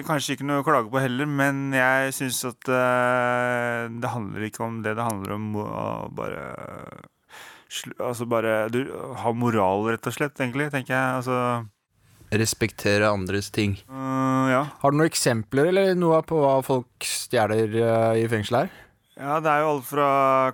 kanskje 0.09 0.37
ikke 0.37 0.47
noe 0.49 0.63
å 0.63 0.67
klage 0.67 0.93
på 0.93 1.03
heller, 1.03 1.27
men 1.27 1.65
jeg 1.75 2.15
syns 2.15 2.43
at 2.51 2.71
uh, 2.71 3.91
det 3.91 4.13
handler 4.13 4.47
ikke 4.47 4.63
om 4.67 4.79
det. 4.85 4.95
Det 4.99 5.09
handler 5.09 5.37
om 5.39 5.51
å 5.65 5.69
bare 6.15 6.47
Altså 7.99 8.23
bare 8.31 8.69
du, 8.71 8.85
ha 9.19 9.33
moral, 9.35 9.89
rett 9.91 10.07
og 10.07 10.15
slett, 10.15 10.37
egentlig, 10.39 10.69
tenker 10.71 10.95
jeg. 10.95 11.19
Altså 11.19 12.35
Respektere 12.35 13.09
andres 13.11 13.51
ting. 13.55 13.75
Uh, 13.91 14.23
Ja. 14.55 14.61
Har 14.83 14.93
du 14.93 14.99
noen 15.01 15.09
eksempler 15.11 15.71
eller 15.73 15.95
noe 15.99 16.21
på 16.23 16.39
hva 16.39 16.59
folk 16.63 17.07
stjeler 17.09 17.73
uh, 17.81 18.13
i 18.21 18.27
fengsel 18.31 18.61
her? 18.61 18.75
Ja, 19.15 19.39
det 19.43 19.51
er 19.51 19.63
jo 19.63 19.73
alt 19.77 19.87
fra 19.87 20.07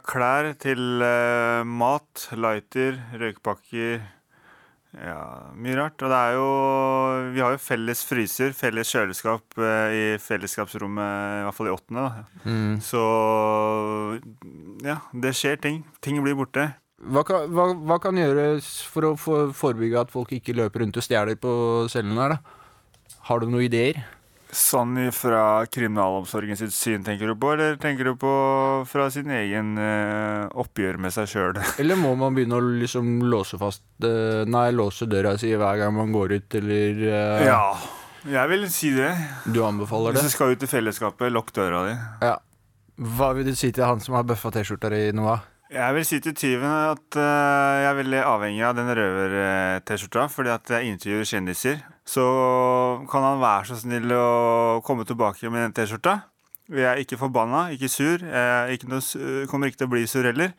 klær 0.05 0.51
til 0.61 1.01
eh, 1.01 1.63
mat, 1.65 2.27
lighter, 2.37 2.99
røykpakker 3.17 4.03
Ja, 4.99 5.53
mye 5.55 5.77
rart. 5.79 6.03
Og 6.03 6.11
det 6.11 6.19
er 6.19 6.35
jo 6.35 6.47
Vi 7.37 7.43
har 7.45 7.55
jo 7.55 7.63
felles 7.63 8.03
fryser, 8.07 8.55
felles 8.57 8.91
kjøleskap 8.91 9.59
eh, 9.63 9.95
i 9.95 10.05
fellesskapsrommet, 10.23 11.41
i 11.41 11.45
hvert 11.47 11.59
fall 11.59 11.71
i 11.71 11.75
åttende. 11.75 12.07
Da. 12.07 12.45
Mm. 12.51 12.77
Så 12.85 13.03
ja, 14.87 14.99
det 15.15 15.35
skjer 15.39 15.61
ting. 15.63 15.83
Ting 16.03 16.19
blir 16.25 16.39
borte. 16.39 16.73
Hva, 17.01 17.23
kan, 17.25 17.47
hva, 17.55 17.71
hva 17.89 17.97
kan 18.03 18.19
gjøres 18.19 18.75
for 18.91 19.09
å 19.09 19.17
for, 19.17 19.55
forebygge 19.57 20.03
at 20.03 20.11
folk 20.13 20.35
ikke 20.37 20.57
løper 20.59 20.85
rundt 20.85 20.99
og 21.01 21.07
stjeler 21.07 21.39
på 21.41 21.53
cellene 21.89 22.27
her, 22.27 22.35
da? 22.37 22.57
Har 23.31 23.41
du 23.41 23.49
noen 23.49 23.65
ideer? 23.71 24.03
Sånn 24.51 24.97
fra 25.15 25.63
kriminalomsorgen 25.71 26.59
sitt 26.59 26.75
syn, 26.75 27.05
tenker 27.07 27.31
du 27.31 27.37
på? 27.39 27.53
Eller 27.55 27.77
tenker 27.79 28.09
du 28.09 28.17
på 28.19 28.33
fra 28.91 29.07
sin 29.15 29.31
egen 29.31 29.77
uh, 29.79 30.51
oppgjør 30.59 30.99
med 30.99 31.15
seg 31.15 31.31
sjøl? 31.31 31.61
Eller 31.83 31.99
må 32.01 32.17
man 32.19 32.35
begynne 32.35 32.59
å 32.59 32.73
liksom 32.83 33.21
låse 33.31 33.61
fast 33.61 33.85
uh, 34.03 34.43
Nei, 34.51 34.67
låse 34.75 35.07
døra 35.11 35.37
si 35.39 35.53
hver 35.55 35.79
gang 35.79 35.95
man 35.95 36.11
går 36.15 36.35
ut, 36.41 36.59
eller 36.59 37.03
uh, 37.07 37.47
Ja, 37.47 37.63
jeg 38.27 38.51
vil 38.51 38.67
si 38.75 38.91
det. 38.97 39.13
Du 39.47 39.63
anbefaler 39.65 40.17
det? 40.17 40.25
Hvis 40.25 40.35
du 40.35 40.37
skal 40.37 40.57
ut 40.57 40.67
i 40.67 40.71
fellesskapet, 40.71 41.31
lukk 41.33 41.55
døra 41.57 41.87
di. 41.87 41.95
Ja. 42.27 42.35
Hva 43.01 43.31
vil 43.39 43.47
du 43.49 43.55
si 43.57 43.71
til 43.73 43.87
han 43.87 44.03
som 44.03 44.19
har 44.19 44.27
bøffa 44.29 44.51
T-skjorta 44.53 44.91
di, 44.93 45.07
Noah? 45.17 45.47
Jeg 45.71 45.95
vil 45.95 46.03
si 46.03 46.19
til 46.19 46.35
tyven 46.35 46.67
at 46.67 47.15
eh, 47.15 47.75
jeg 47.79 47.89
er 47.93 47.99
veldig 48.01 48.23
avhengig 48.27 48.65
av 48.67 48.73
den 48.75 48.91
røver-T-skjorta, 48.99 50.25
fordi 50.33 50.51
at 50.51 50.73
jeg 50.75 50.91
intervjuer 50.91 51.29
kjendiser. 51.31 51.85
Så 52.03 52.25
kan 53.13 53.23
han 53.23 53.39
være 53.39 53.69
så 53.69 53.79
snill 53.79 54.11
å 54.17 54.81
komme 54.83 55.07
tilbake 55.07 55.47
med 55.47 55.69
den 55.69 55.77
T-skjorta. 55.79 56.17
Jeg 56.75 56.89
er 56.91 56.99
ikke 57.03 57.21
forbanna, 57.21 57.69
ikke 57.71 57.91
sur. 57.91 58.19
Jeg 58.19 58.81
ikke 58.81 58.91
noe, 58.91 59.47
kommer 59.51 59.71
ikke 59.71 59.85
til 59.85 59.91
å 59.91 59.95
bli 59.95 60.03
sur 60.11 60.27
heller. 60.27 60.59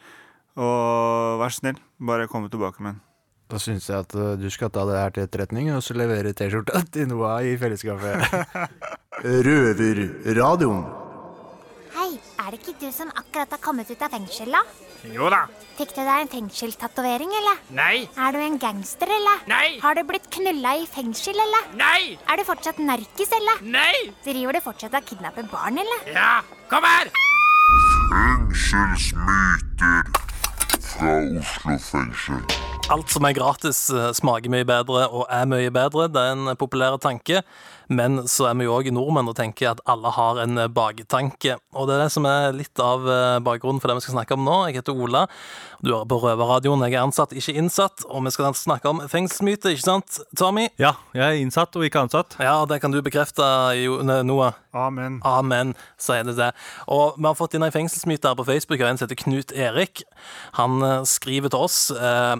Og 0.56 1.44
vær 1.44 1.52
så 1.52 1.66
snill, 1.66 1.84
bare 2.00 2.32
komme 2.32 2.48
tilbake 2.52 2.80
med 2.80 2.94
den. 2.94 3.04
Da 3.52 3.60
syns 3.60 3.92
jeg 3.92 4.08
at 4.08 4.16
eh, 4.16 4.34
du 4.40 4.48
skal 4.48 4.72
ta 4.72 4.88
det 4.88 4.96
her 4.96 5.12
til 5.12 5.28
etterretning 5.28 5.74
og 5.76 5.84
så 5.84 6.00
levere 6.00 6.32
T-skjorta 6.32 6.86
til 6.96 7.12
Noah 7.12 7.44
i 7.44 7.58
fellesskapet. 7.60 8.32
Røverradioen. 9.52 11.01
Hei, 12.12 12.20
er 12.44 12.52
det 12.52 12.58
ikke 12.60 12.74
du 12.82 12.90
som 12.92 13.08
akkurat 13.16 13.54
har 13.56 13.60
kommet 13.64 13.88
ut 13.88 14.02
av 14.04 14.12
fengsel, 14.12 14.52
da? 14.52 14.60
Jo 15.16 15.30
da. 15.32 15.46
Fikk 15.78 15.94
du 15.96 16.02
deg 16.04 16.26
en 16.26 16.32
fengselstatovering, 16.34 17.32
eller? 17.40 17.62
Nei. 17.78 18.02
Er 18.20 18.36
du 18.36 18.40
en 18.44 18.58
gangster, 18.60 19.08
eller? 19.08 19.46
Nei. 19.48 19.80
Har 19.80 19.96
du 19.96 20.04
blitt 20.10 20.28
knulla 20.36 20.74
i 20.82 20.84
fengsel, 20.92 21.40
eller? 21.40 21.70
Nei. 21.80 22.18
Er 22.28 22.36
du 22.42 22.44
fortsatt 22.50 22.82
narkis, 22.84 23.32
eller? 23.38 23.64
Nei. 23.64 24.12
Driver 24.26 24.60
du 24.60 24.62
fortsatt 24.66 24.98
og 25.00 25.08
kidnapper 25.08 25.48
barn, 25.54 25.80
eller? 25.86 26.04
Ja, 26.12 26.44
kom 26.74 26.84
her! 26.84 27.08
Fengselsmyter 28.12 30.04
fra 30.84 31.16
Oslo 31.32 31.80
fengsel. 31.88 32.71
Alt 32.90 33.10
som 33.14 33.24
er 33.24 33.36
gratis, 33.38 33.90
eh, 33.94 34.10
smaker 34.12 34.52
mye 34.52 34.66
bedre 34.68 35.06
og 35.12 35.28
er 35.30 35.46
mye 35.46 35.70
bedre. 35.72 36.08
Det 36.12 36.22
er 36.22 36.34
en 36.34 36.56
populær 36.58 36.98
tanke. 37.00 37.44
Men 37.92 38.24
så 38.32 38.48
er 38.48 38.56
vi 38.56 38.64
jo 38.64 38.76
òg 38.78 38.88
nordmenn 38.96 39.28
og 39.28 39.36
tenker 39.36 39.74
at 39.74 39.82
alle 39.90 40.12
har 40.16 40.40
en 40.40 40.58
eh, 40.58 40.68
baktanke. 40.72 41.58
Og 41.76 41.88
det 41.88 41.96
er 41.96 42.04
det 42.06 42.12
som 42.12 42.26
er 42.26 42.56
litt 42.56 42.80
av 42.80 43.08
eh, 43.08 43.40
bakgrunnen 43.44 43.82
for 43.84 43.92
det 43.92 43.98
vi 44.00 44.06
skal 44.06 44.16
snakke 44.16 44.36
om 44.38 44.44
nå. 44.48 44.58
Jeg 44.70 44.80
heter 44.80 44.96
Ola. 44.96 45.26
Du 45.84 45.92
hører 45.92 46.08
på 46.08 46.20
Røverradioen. 46.24 46.84
Jeg 46.88 46.98
er 46.98 47.06
ansatt, 47.06 47.36
ikke 47.36 47.56
innsatt. 47.60 48.06
Og 48.10 48.26
vi 48.28 48.34
skal 48.36 48.56
snakke 48.56 48.92
om 48.92 49.04
fengselsmyte, 49.12 49.72
ikke 49.76 49.88
sant, 49.88 50.20
Tommy? 50.40 50.70
Ja, 50.82 50.94
jeg 51.16 51.26
er 51.28 51.40
innsatt 51.44 51.76
og 51.76 51.88
ikke 51.88 52.06
ansatt. 52.06 52.36
Ja, 52.40 52.62
det 52.68 52.82
kan 52.84 52.96
du 52.96 53.02
bekrefte, 53.04 53.44
Noah. 54.24 54.56
Amen. 54.72 55.20
Amen, 55.28 55.74
sier 56.00 56.24
det 56.28 56.38
det. 56.38 56.54
Og 56.88 57.18
vi 57.20 57.28
har 57.28 57.36
fått 57.36 57.58
inn 57.58 57.68
ei 57.68 57.74
fengselsmyte 57.76 58.32
her 58.32 58.40
på 58.40 58.48
Facebook 58.48 58.80
og 58.80 58.88
en 58.88 59.00
som 59.02 59.08
heter 59.10 59.20
Knut 59.20 59.52
Erik. 59.52 60.06
Han 60.56 60.80
skriver 61.08 61.52
til 61.52 61.68
oss. 61.68 61.82
Eh, 61.92 62.40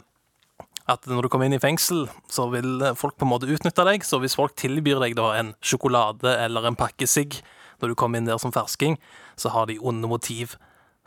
at 0.90 1.06
når 1.10 1.26
du 1.26 1.32
kommer 1.32 1.50
inn 1.50 1.58
i 1.58 1.62
fengsel, 1.62 2.08
så 2.32 2.48
vil 2.54 2.82
folk 2.98 3.18
på 3.20 3.28
en 3.28 3.34
måte 3.34 3.50
utnytte 3.52 3.86
deg. 3.88 4.06
Så 4.08 4.22
hvis 4.24 4.38
folk 4.38 4.56
tilbyr 4.60 5.02
deg 5.04 5.18
da 5.20 5.32
en 5.38 5.54
sjokolade 5.62 6.34
eller 6.42 6.70
en 6.70 6.80
pakke 6.80 7.10
sigg 7.10 7.42
når 7.82 7.92
du 7.92 7.98
kommer 7.98 8.22
inn 8.22 8.30
der 8.30 8.42
som 8.42 8.54
fersking, 8.54 8.98
så 9.40 9.52
har 9.54 9.70
de 9.70 9.80
onde 9.82 10.10
motiv. 10.10 10.56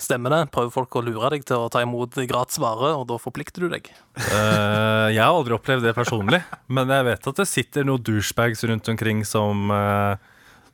Stemmer 0.00 0.32
det? 0.34 0.40
Prøver 0.54 0.72
folk 0.74 0.96
å 0.98 1.04
lure 1.06 1.30
deg 1.30 1.44
til 1.46 1.62
å 1.62 1.70
ta 1.70 1.84
imot 1.84 2.16
gratis 2.26 2.58
vare, 2.58 2.90
og 2.98 3.06
da 3.06 3.18
forplikter 3.22 3.62
du 3.62 3.68
deg? 3.70 3.86
Uh, 4.18 5.06
jeg 5.14 5.22
har 5.22 5.30
aldri 5.30 5.54
opplevd 5.54 5.86
det 5.86 5.94
personlig, 5.94 6.40
men 6.66 6.90
jeg 6.90 7.06
vet 7.06 7.28
at 7.30 7.38
det 7.38 7.46
sitter 7.46 7.86
noen 7.86 8.02
douchebags 8.02 8.64
rundt 8.66 8.90
omkring 8.90 9.22
som, 9.28 9.70
uh, 9.70 10.18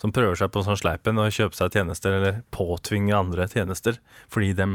som 0.01 0.15
prøver 0.17 0.41
seg 0.41 0.49
på 0.55 0.65
sånn 0.65 0.81
sleipen 0.81 1.21
og 1.21 1.37
kjøper 1.37 1.61
seg 1.61 1.77
tjenester, 1.77 2.17
eller 2.17 2.41
påtvinger 2.57 3.21
andre 3.21 3.49
tjenester, 3.53 4.01
fordi 4.33 4.55
de 4.57 4.71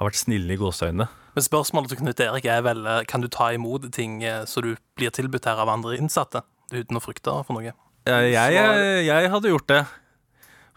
har 0.00 0.08
vært 0.08 0.20
snille 0.20 0.56
i 0.56 0.58
gåseøynene. 0.60 1.06
Men 1.36 1.46
spørsmålet 1.46 1.92
til 1.92 2.00
Knut 2.00 2.22
Erik 2.24 2.48
er 2.50 2.64
vel 2.66 2.82
eh, 2.88 3.04
kan 3.08 3.22
du 3.22 3.28
ta 3.30 3.52
imot 3.54 3.86
ting 3.94 4.18
eh, 4.26 4.42
så 4.50 4.64
du 4.64 4.72
blir 4.98 5.14
tilbudt 5.14 5.46
her 5.46 5.60
av 5.62 5.70
andre 5.70 5.94
innsatte, 6.00 6.42
uten 6.72 6.98
å 6.98 7.04
frykte 7.04 7.36
for 7.46 7.58
noe? 7.58 7.70
Jeg, 8.08 8.32
jeg, 8.32 8.56
jeg, 8.56 9.06
jeg 9.06 9.30
hadde 9.30 9.52
gjort 9.52 9.70
det. 9.70 9.80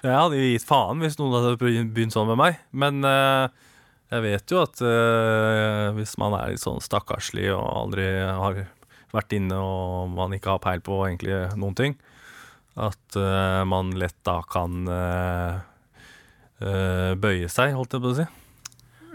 Jeg 0.03 0.19
hadde 0.19 0.39
gitt 0.43 0.67
faen 0.67 1.01
hvis 1.01 1.15
noen 1.17 1.37
hadde 1.39 1.55
begynt 1.63 2.13
sånn 2.13 2.27
med 2.27 2.37
meg. 2.41 2.59
Men 2.75 2.99
uh, 3.07 3.47
jeg 4.11 4.25
vet 4.25 4.51
jo 4.51 4.59
at 4.61 4.81
uh, 4.83 5.95
hvis 5.95 6.17
man 6.19 6.35
er 6.35 6.51
litt 6.51 6.61
sånn 6.61 6.83
stakkarslig 6.83 7.47
og 7.55 7.63
aldri 7.63 8.09
har 8.27 8.65
vært 9.13 9.35
inne 9.37 9.59
og 9.61 10.11
man 10.11 10.33
ikke 10.35 10.55
har 10.55 10.63
peil 10.63 10.83
på 10.83 10.99
egentlig 11.07 11.37
noen 11.55 11.77
ting, 11.77 11.95
at 12.73 13.17
uh, 13.17 13.61
man 13.69 13.93
lett 13.99 14.17
da 14.25 14.39
kan 14.49 14.87
eh, 14.89 15.57
eh, 16.65 17.11
bøye 17.19 17.49
seg, 17.51 17.75
holdt 17.77 17.93
jeg 17.93 18.01
på 18.01 18.13
å 18.13 18.15
si. 18.17 18.25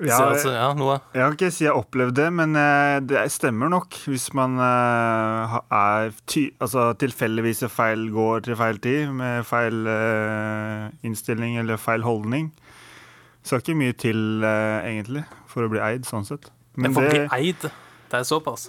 Ja, 0.07 0.17
Så 0.17 0.25
altså, 0.31 0.51
ja, 0.55 0.67
noe. 0.79 0.99
Jeg 1.15 1.25
kan 1.25 1.35
ikke 1.35 1.51
si 1.55 1.65
jeg 1.65 1.73
har 1.73 1.81
opplevd 1.81 2.15
det, 2.21 2.27
men 2.39 2.55
eh, 2.59 2.99
det 3.03 3.25
stemmer 3.35 3.71
nok. 3.73 3.97
Hvis 4.07 4.29
man 4.37 4.55
eh, 4.63 5.57
er 5.75 6.13
ty 6.31 6.45
altså, 6.63 6.93
tilfeldigvis 7.01 7.65
feil 7.73 8.07
går 8.15 8.47
til 8.47 8.59
feil 8.61 8.79
tid, 8.85 9.11
med 9.19 9.47
feil 9.49 9.89
eh, 9.91 10.85
innstilling 11.07 11.59
eller 11.59 11.81
feil 11.83 12.07
holdning. 12.07 12.53
Så 13.43 13.57
er 13.57 13.63
det 13.63 13.67
ikke 13.67 13.81
mye 13.81 13.97
til, 13.97 14.23
egentlig, 14.45 15.25
for 15.49 15.65
å 15.65 15.73
bli 15.73 15.81
eid, 15.81 16.07
sånn 16.07 16.27
sett. 16.29 16.51
Men 16.77 16.95
for 16.95 17.07
å 17.07 17.11
bli 17.11 17.25
eid, 17.33 17.69
det 18.11 18.21
er 18.21 18.27
såpass. 18.29 18.69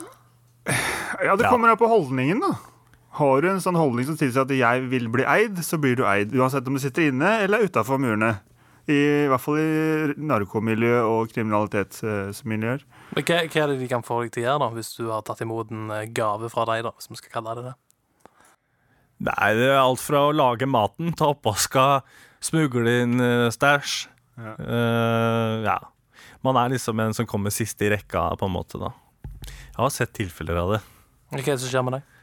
Ja, 1.25 1.33
det 1.35 1.49
kommer 1.49 1.73
an 1.73 1.79
på 1.81 1.89
holdningen, 1.89 2.39
da. 2.39 2.53
Har 3.19 3.41
du 3.41 3.49
en 3.49 3.59
sånn 3.59 3.75
holdning 3.75 4.05
som 4.07 4.15
tilsier 4.15 4.45
at 4.45 4.53
'jeg 4.53 4.85
vil 4.87 5.09
bli 5.11 5.25
eid', 5.25 5.57
så 5.65 5.79
blir 5.81 5.97
du 5.97 6.05
eid. 6.05 6.31
Uansett 6.31 6.67
om 6.67 6.77
du 6.77 6.79
sitter 6.79 7.09
inne 7.09 7.41
eller 7.43 7.65
utafor 7.65 7.97
murene. 7.99 8.39
I, 8.89 9.27
hvert 9.29 9.43
fall 9.43 9.59
i 9.61 10.13
narkomiljø 10.17 10.95
og 11.05 11.29
kriminalitetsmiljøer. 11.33 12.85
Men 13.13 13.25
hva, 13.27 13.37
hva 13.45 13.61
er 13.61 13.71
det 13.71 13.77
de 13.83 13.89
kan 13.91 14.05
få 14.05 14.23
deg 14.23 14.33
til 14.33 14.43
å 14.43 14.47
gjøre, 14.47 14.61
da, 14.63 14.69
hvis 14.77 14.89
du 14.97 15.03
har 15.11 15.25
tatt 15.27 15.43
imot 15.45 15.69
en 15.73 15.91
eh, 15.93 16.07
gave 16.15 16.49
fra 16.49 16.65
deg, 16.71 16.81
da, 16.87 16.93
hvis 16.97 17.11
vi 17.11 17.19
skal 17.19 17.35
kalle 17.35 17.55
det 17.59 17.67
det? 17.67 17.75
Nei, 19.29 19.49
det 19.59 19.67
er 19.67 19.81
alt 19.81 20.01
fra 20.01 20.23
å 20.29 20.33
lage 20.33 20.69
maten, 20.69 21.11
ta 21.19 21.29
oppvaska, 21.33 21.85
smugle 22.41 22.95
inn 23.03 23.19
uh, 23.19 23.49
stæsj. 23.51 23.95
Ja. 24.39 24.53
Uh, 24.57 25.55
ja. 25.67 25.77
Man 26.45 26.57
er 26.57 26.71
liksom 26.71 27.01
en 27.03 27.13
som 27.13 27.27
kommer 27.27 27.53
sist 27.53 27.81
i 27.83 27.91
rekka, 27.91 28.29
på 28.39 28.47
en 28.47 28.55
måte, 28.55 28.79
da. 28.79 28.93
Jeg 29.43 29.81
har 29.81 29.91
sett 29.93 30.15
tilfeller 30.15 30.61
av 30.61 30.77
det. 30.77 30.79
Hva 31.29 31.41
er 31.41 31.49
det 31.51 31.59
som 31.61 31.73
skjer 31.73 31.85
med 31.85 31.99
deg? 31.99 32.15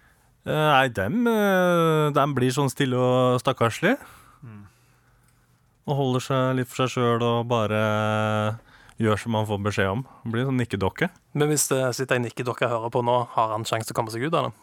Uh, 0.47 0.55
nei, 0.73 0.87
dem, 0.97 1.21
uh, 1.29 2.09
dem 2.17 2.35
blir 2.35 2.55
sånn 2.55 2.73
stille 2.73 2.99
og 2.99 3.43
stakkarslige. 3.45 4.01
Og 5.87 5.99
holder 6.01 6.25
seg 6.25 6.57
litt 6.59 6.71
for 6.71 6.85
seg 6.85 6.97
sjøl 6.97 7.23
og 7.23 7.47
bare 7.51 7.81
gjør 8.99 9.21
som 9.21 9.37
han 9.39 9.47
får 9.49 9.61
beskjed 9.69 9.91
om. 9.93 10.05
Blir 10.27 10.49
sånn 10.49 10.59
nikkedokke. 10.61 11.11
Men 11.37 11.53
hvis 11.53 11.69
det 11.71 11.83
sitter 11.99 12.19
en 12.19 12.27
nikkedokke 12.27 12.67
og 12.67 12.73
hører 12.75 12.95
på 12.95 13.03
nå, 13.07 13.19
har 13.37 13.53
han 13.55 13.67
sjanse 13.69 13.89
til 13.91 13.95
å 13.95 13.99
komme 14.01 14.15
seg 14.15 14.25
ut 14.27 14.35
av 14.35 14.49
det? 14.49 14.55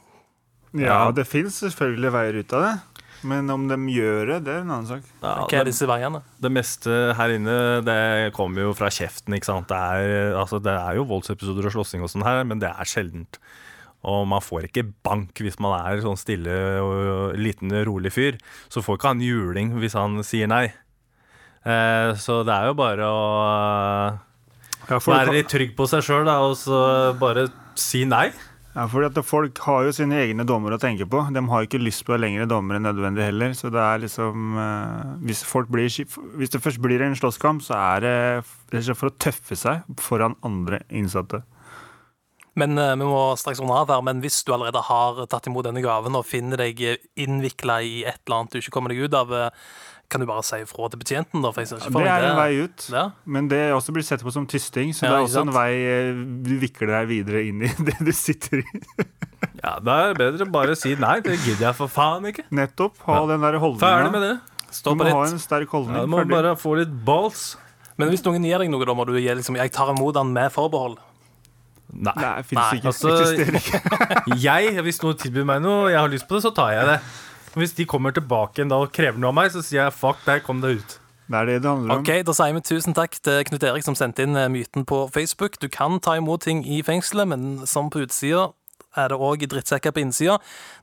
Ja, 0.83 0.99
det 1.13 1.27
fins 1.29 1.59
selvfølgelig 1.61 2.11
veier 2.15 2.39
ut 2.41 2.55
av 2.57 2.65
det. 2.65 2.73
Men 3.23 3.47
om 3.53 3.69
de 3.69 3.77
gjør 3.93 4.33
det, 4.33 4.37
det 4.47 4.51
er 4.51 4.63
en 4.65 4.71
annen 4.73 4.89
sak. 4.89 5.03
Ja, 5.21 5.35
Hva 5.47 5.59
er 5.61 5.67
disse 5.69 5.87
veiene? 5.87 6.19
Det 6.43 6.51
meste 6.51 6.95
her 7.15 7.31
inne 7.37 7.55
det 7.85 8.33
kommer 8.35 8.65
jo 8.65 8.73
fra 8.75 8.89
kjeften. 8.91 9.37
ikke 9.37 9.47
sant? 9.47 9.69
Det 9.69 9.77
er, 9.79 10.33
altså, 10.35 10.59
det 10.59 10.73
er 10.75 10.97
jo 10.99 11.05
voldsepisoder 11.07 11.69
og 11.69 11.75
slåssing 11.77 12.03
og 12.03 12.11
sånn 12.11 12.25
her, 12.27 12.41
men 12.49 12.59
det 12.59 12.73
er 12.73 12.89
sjeldent. 12.89 13.39
Og 14.03 14.25
man 14.27 14.43
får 14.43 14.67
ikke 14.67 14.83
bank 15.07 15.39
hvis 15.39 15.55
man 15.63 15.77
er 15.77 16.01
sånn 16.03 16.19
stille 16.19 16.51
og 16.83 17.37
liten, 17.39 17.71
rolig 17.87 18.11
fyr. 18.11 18.41
Så 18.67 18.83
får 18.83 18.99
ikke 18.99 19.13
han 19.13 19.23
juling 19.23 19.71
hvis 19.79 19.95
han 19.95 20.19
sier 20.27 20.49
nei. 20.51 20.65
Eh, 21.63 22.13
så 22.19 22.41
det 22.43 22.55
er 22.55 22.71
jo 22.71 22.77
bare 22.77 23.07
å 23.07 23.19
Ja, 24.89 24.97
være 24.99 25.37
litt 25.37 25.51
trygg 25.51 25.77
på 25.77 25.87
seg 25.87 26.03
sjøl 26.03 26.27
og 26.27 26.57
så 26.59 27.13
bare 27.19 27.47
si 27.79 28.03
nei. 28.05 28.31
Ja, 28.73 28.87
fordi 28.89 29.05
at 29.11 29.25
Folk 29.25 29.59
har 29.67 29.83
jo 29.85 29.93
sine 29.93 30.17
egne 30.23 30.45
dommer 30.49 30.73
å 30.73 30.81
tenke 30.81 31.05
på. 31.05 31.21
De 31.29 31.43
har 31.51 31.65
ikke 31.65 31.81
lyst 31.81 32.03
på 32.07 32.17
lengre 32.17 32.47
dommer 32.49 32.79
enn 32.79 32.87
nødvendig 32.87 33.27
heller. 33.27 33.53
Så 33.53 33.69
det 33.73 33.79
er 33.79 34.01
liksom 34.01 34.57
eh, 34.57 35.13
hvis, 35.29 35.43
folk 35.45 35.69
blir, 35.71 35.87
hvis 35.87 36.53
det 36.53 36.61
først 36.63 36.81
blir 36.81 37.05
en 37.05 37.15
slåsskamp, 37.17 37.61
så 37.63 37.77
er 37.77 38.03
det 38.03 38.85
for 38.97 39.11
å 39.11 39.17
tøffe 39.21 39.57
seg 39.59 39.85
foran 40.01 40.35
andre 40.43 40.81
innsatte. 40.89 41.43
Men 42.59 42.77
eh, 42.77 42.95
vi 42.97 43.05
må 43.05 43.21
straks 43.37 43.61
runde 43.61 43.77
av 43.77 43.93
her, 43.93 44.03
men 44.05 44.21
hvis 44.25 44.41
du 44.45 44.53
allerede 44.53 44.81
har 44.89 45.23
tatt 45.29 45.49
imot 45.49 45.69
denne 45.69 45.81
gaven 45.85 46.17
og 46.17 46.27
finner 46.27 46.65
deg 46.65 46.81
innvikla 47.13 47.79
i 47.85 47.95
et 48.09 48.21
eller 48.25 48.41
annet 48.41 48.53
du 48.57 48.61
ikke 48.61 48.73
kommer 48.75 48.93
deg 48.93 49.05
ut 49.05 49.17
av, 49.17 49.33
eh, 49.37 49.65
kan 50.09 50.21
du 50.21 50.27
bare 50.29 50.43
si 50.45 50.59
ifra 50.61 50.89
til 50.93 50.99
betjenten, 51.01 51.41
da? 51.41 51.49
For 51.51 51.61
jeg 51.63 51.69
ser 51.71 51.79
ikke 51.81 51.91
for 51.95 52.03
Det 52.05 52.11
er 52.13 52.25
en 52.29 52.37
vei 52.37 52.51
ut, 52.67 52.83
Ja. 52.93 53.03
men 53.25 53.47
det 53.49 53.57
er 53.69 53.71
også 53.73 53.93
blitt 53.95 54.05
sett 54.05 54.21
på 54.21 54.31
som 54.35 54.45
tysting. 54.45 54.91
Så 54.93 55.05
Ja, 55.07 55.11
det 55.15 55.19
er 55.19 55.25
også 55.29 55.41
en 55.47 55.53
vei 55.55 55.71
eh, 55.73 56.13
du 56.45 56.51
vikler 56.61 56.91
deg 56.99 57.07
videre 57.09 57.41
inn 57.47 57.63
i 57.65 57.71
det 57.89 57.95
du 57.99 58.11
sitter 58.13 58.61
i. 58.61 58.65
Ja, 59.63 59.79
da 59.79 59.95
er 60.09 60.13
det 60.13 60.19
bedre 60.21 60.45
bare 60.51 60.75
si 60.77 60.93
nei. 60.99 61.19
Det 61.25 61.39
gidder 61.45 61.69
jeg 61.71 61.75
for 61.79 61.87
faen 61.89 62.25
ikke. 62.29 62.45
Nettopp. 62.51 62.99
Ha 63.07 63.21
den 63.31 63.41
der 63.41 63.57
holdninga. 63.63 63.83
Ferdig 63.87 64.11
med 64.13 64.21
det. 64.27 64.33
Stå 64.73 64.93
Du 64.93 65.01
på 65.01 65.07
må 65.07 65.17
ha 65.17 65.25
en 65.31 65.39
sterk 65.41 65.69
holdning. 65.73 65.95
Ja, 65.97 66.05
du 66.05 66.11
må 66.13 66.21
ferdig. 66.21 66.35
bare 66.35 66.53
få 66.59 66.75
litt 66.77 66.93
balls. 67.05 67.55
Men 67.97 68.09
hvis 68.09 68.23
noen 68.25 68.43
gir 68.45 68.57
deg 68.61 68.69
noe, 68.73 68.85
da 68.89 68.93
må 68.97 69.05
du 69.05 69.13
gi 69.17 69.27
liksom 69.37 69.55
Jeg 69.59 69.71
tar 69.71 69.91
imot 69.93 70.15
den 70.17 70.31
med 70.33 70.49
forbehold. 70.53 70.97
Nei. 71.93 72.13
Nei, 72.17 72.41
Nei. 72.53 72.69
ikke. 72.79 72.89
Altså, 72.89 73.11
ikke. 73.37 73.81
jeg, 74.47 74.71
hvis 74.81 75.01
noen 75.03 75.17
tilbyr 75.21 75.45
meg 75.45 75.61
noe, 75.61 75.83
og 75.85 75.91
jeg 75.93 75.99
har 76.01 76.09
lyst 76.09 76.25
på 76.29 76.39
det, 76.39 76.41
så 76.47 76.51
tar 76.57 76.71
jeg 76.73 76.87
det. 76.89 76.95
Hvis 77.55 77.75
de 77.77 77.85
kommer 77.85 78.11
tilbake 78.15 78.57
igjen 78.59 78.69
da 78.71 78.79
og 78.81 78.91
krever 78.95 79.19
noe 79.21 79.29
av 79.29 79.35
meg, 79.37 79.51
så 79.53 79.61
sier 79.61 79.83
jeg 79.85 79.93
fuck 79.93 80.23
deg, 80.25 80.41
kom 80.45 80.61
deg 80.63 80.79
ut. 80.81 80.99
Det 81.29 81.37
er 81.39 81.45
det 81.47 81.53
det 81.63 81.69
handler 81.69 81.93
om. 81.95 82.01
Ok, 82.03 82.09
Da 82.27 82.33
sier 82.35 82.53
vi 82.53 82.61
tusen 82.65 82.93
takk 82.97 83.15
til 83.23 83.43
Knut 83.47 83.63
Erik 83.63 83.85
som 83.85 83.95
sendte 83.95 84.25
inn 84.25 84.35
eh, 84.35 84.49
myten 84.51 84.83
på 84.85 85.05
Facebook. 85.13 85.55
Du 85.61 85.69
kan 85.71 85.99
ta 86.03 86.17
imot 86.19 86.41
ting 86.45 86.65
i 86.67 86.81
fengselet, 86.83 87.27
men 87.31 87.65
som 87.69 87.89
på 87.93 88.01
utsida 88.03 88.49
er 88.99 89.09
det 89.09 89.17
òg 89.17 89.45
drittsekker 89.49 89.93
på 89.95 90.03
innsida. 90.03 90.35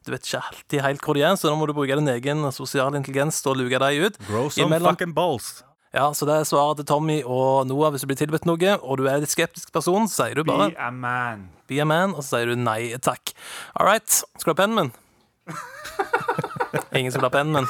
Du 0.06 0.10
vet 0.14 0.24
ikke 0.26 0.40
alltid 0.40 0.80
helt 0.82 1.04
hvor 1.04 1.14
de 1.14 1.22
er, 1.22 1.36
så 1.38 1.50
da 1.50 1.56
må 1.58 1.66
du 1.68 1.74
bruke 1.76 1.94
din 2.00 2.08
egen 2.10 2.46
sosiale 2.56 2.96
intelligens 2.98 3.42
til 3.44 3.52
å 3.52 3.58
luke 3.60 3.78
dem 3.78 4.06
ut. 4.08 4.16
Grow 4.26 4.48
some 4.48 4.66
Imellom- 4.70 4.96
fucking 4.96 5.12
balls. 5.14 5.62
Ja, 5.92 6.08
Så 6.14 6.22
det 6.26 6.34
er 6.38 6.44
svaret 6.46 6.76
til 6.78 6.86
Tommy 6.86 7.20
og 7.26 7.66
Noah 7.66 7.90
hvis 7.90 8.02
du 8.02 8.06
blir 8.06 8.18
tilbudt 8.18 8.46
noe, 8.46 8.76
og 8.78 8.98
du 8.98 9.06
er 9.08 9.16
en 9.18 9.20
litt 9.24 9.30
skeptisk 9.34 9.72
person, 9.74 10.06
så 10.06 10.24
sier 10.28 10.34
du 10.38 10.44
bare 10.46 10.70
Be 10.70 10.78
a 10.78 10.90
man. 10.90 11.48
be 11.68 11.80
a 11.80 11.84
man, 11.84 12.14
og 12.14 12.22
så 12.22 12.38
sier 12.38 12.46
du 12.46 12.56
nei 12.56 12.94
takk. 13.02 13.32
All 13.76 13.86
right, 13.86 14.06
skal 14.08 14.54
du 14.54 14.54
ha 14.54 14.66
pennen 14.66 14.76
min? 14.78 14.92
Ingen 16.94 17.12
som 17.12 17.22
la 17.24 17.30
penn, 17.32 17.50
min? 17.54 17.66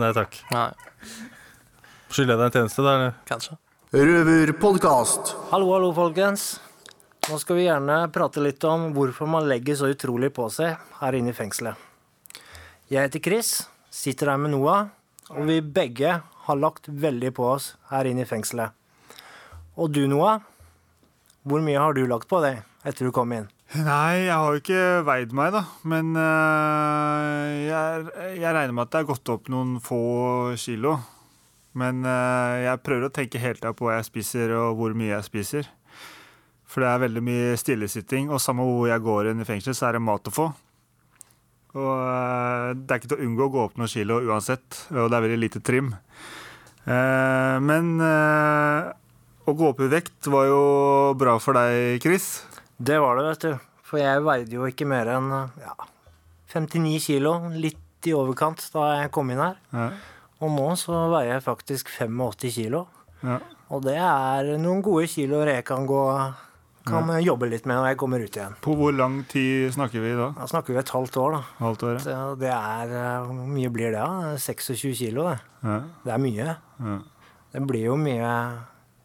Nei 0.00 0.12
takk. 0.16 0.38
Nei, 0.54 0.70
Skylder 2.10 2.34
jeg 2.34 2.38
deg 2.40 2.46
en 2.48 2.54
tjeneste, 2.56 2.82
da? 2.82 2.94
eller? 2.96 3.12
kanskje. 3.28 3.56
Røverpodkast. 3.94 5.34
Hallo, 5.52 5.68
hallo, 5.76 5.92
folkens. 5.94 6.48
Nå 7.30 7.38
skal 7.38 7.58
vi 7.60 7.66
gjerne 7.68 8.00
prate 8.10 8.42
litt 8.42 8.64
om 8.66 8.88
hvorfor 8.96 9.28
man 9.30 9.46
legger 9.46 9.76
så 9.78 9.90
utrolig 9.92 10.32
på 10.34 10.48
seg 10.50 10.74
her 10.98 11.18
inne 11.18 11.30
i 11.30 11.36
fengselet. 11.36 11.78
Jeg 12.90 13.06
heter 13.06 13.22
Chris, 13.22 13.50
sitter 13.94 14.32
her 14.32 14.40
med 14.42 14.50
Noah, 14.56 14.88
og 15.30 15.46
vi 15.46 15.60
begge 15.62 16.16
har 16.48 16.58
lagt 16.58 16.88
veldig 16.90 17.30
på 17.36 17.46
oss 17.52 17.74
her 17.92 18.08
inne 18.10 18.24
i 18.24 18.30
fengselet. 18.30 18.74
Og 19.78 19.92
du, 19.94 20.02
Noah, 20.10 20.40
hvor 21.46 21.62
mye 21.62 21.78
har 21.78 21.94
du 21.94 22.02
lagt 22.10 22.26
på 22.30 22.42
deg 22.42 22.64
etter 22.82 23.06
du 23.06 23.14
kom 23.14 23.30
inn? 23.36 23.46
Nei, 23.70 24.26
jeg 24.26 24.34
har 24.34 24.50
jo 24.50 24.58
ikke 24.58 24.84
veid 25.06 25.34
meg, 25.36 25.52
da. 25.54 25.60
Men 25.86 26.08
øh, 26.18 27.50
jeg, 27.68 28.08
jeg 28.40 28.54
regner 28.56 28.74
med 28.74 28.88
at 28.88 28.96
det 28.96 28.98
er 28.98 29.06
gått 29.12 29.30
opp 29.30 29.46
noen 29.52 29.76
få 29.84 30.00
kilo. 30.58 30.96
Men 31.78 32.02
øh, 32.02 32.54
jeg 32.64 32.82
prøver 32.82 33.06
å 33.06 33.12
tenke 33.14 33.38
helt 33.38 33.62
av 33.68 33.76
på 33.78 33.86
hva 33.86 34.00
jeg 34.00 34.08
spiser, 34.08 34.56
og 34.58 34.74
hvor 34.80 34.96
mye 34.98 35.12
jeg 35.12 35.28
spiser. 35.28 35.70
For 36.66 36.82
det 36.82 36.90
er 36.90 37.04
veldig 37.04 37.22
mye 37.28 37.54
stillesitting, 37.62 38.26
og 38.34 38.42
samme 38.42 38.66
hvor 38.66 38.90
jeg 38.90 39.06
går 39.06 39.30
inn 39.30 39.44
i 39.44 39.46
fengsel, 39.46 39.78
så 39.78 39.86
er 39.86 40.00
det 40.00 40.02
mat 40.08 40.26
å 40.26 40.34
få. 40.34 40.50
Og 41.78 41.94
øh, 41.94 42.74
det 42.74 42.90
er 42.90 42.98
ikke 42.98 43.14
til 43.14 43.20
å 43.20 43.28
unngå 43.28 43.46
å 43.46 43.54
gå 43.54 43.64
opp 43.68 43.78
noen 43.78 43.94
kilo 43.94 44.18
uansett, 44.26 44.82
og 44.96 45.06
det 45.06 45.14
er 45.20 45.28
veldig 45.28 45.42
lite 45.46 45.62
trim. 45.62 45.94
Uh, 46.80 47.60
men 47.62 48.00
å 48.00 49.52
gå 49.54 49.66
opp 49.68 49.82
i 49.84 49.90
vekt 49.92 50.26
var 50.32 50.48
jo 50.48 50.62
bra 51.20 51.36
for 51.38 51.54
deg, 51.54 52.00
Chris. 52.02 52.32
Det 52.80 52.96
var 53.02 53.18
det, 53.18 53.26
vet 53.28 53.44
du. 53.44 53.66
For 53.84 54.00
jeg 54.00 54.22
veide 54.24 54.56
jo 54.56 54.66
ikke 54.70 54.86
mer 54.88 55.08
enn 55.12 55.28
ja, 55.60 55.74
59 56.54 56.96
kilo, 57.04 57.34
litt 57.52 58.08
i 58.08 58.14
overkant 58.16 58.62
da 58.72 58.86
jeg 59.02 59.10
kom 59.12 59.32
inn 59.34 59.42
her. 59.42 59.58
Ja. 59.74 59.90
Og 60.40 60.54
nå 60.54 60.68
så 60.80 61.02
veier 61.12 61.34
jeg 61.34 61.44
faktisk 61.44 61.90
85 61.92 62.54
kilo. 62.54 62.86
Ja. 63.20 63.36
Og 63.70 63.84
det 63.84 63.98
er 64.00 64.54
noen 64.58 64.80
gode 64.82 65.10
kiloer 65.12 65.52
jeg 65.52 65.66
kan 65.68 65.84
gå 65.88 66.04
Kan 66.88 67.10
jobbe 67.20 67.44
litt 67.50 67.66
med 67.68 67.76
når 67.76 67.90
jeg 67.90 67.98
kommer 68.00 68.22
ut 68.24 68.36
igjen. 68.38 68.54
På 68.64 68.72
hvor 68.78 68.94
lang 68.96 69.18
tid 69.28 69.68
snakker 69.74 70.00
vi 70.00 70.14
da? 70.16 70.30
Da 70.38 70.46
snakker 70.48 70.72
vi 70.72 70.80
et 70.80 70.92
halvt 70.96 71.18
år, 71.20 71.34
da. 71.36 71.40
Halvt 71.58 71.84
år, 71.84 71.92
ja. 71.92 72.00
Så 72.06 72.14
det 72.40 72.48
er 72.48 72.94
eh, 72.96 73.26
Hvor 73.26 73.50
mye 73.52 73.70
blir 73.74 73.92
det, 73.92 74.00
da? 74.00 74.32
26 74.40 74.94
kilo, 74.96 75.26
det. 75.28 75.36
Ja. 75.60 75.76
Det 76.06 76.14
er 76.16 76.22
mye. 76.24 76.46
Ja. 76.80 76.96
Det 77.52 77.62
blir 77.68 77.84
jo 77.90 77.98
mye 78.00 78.32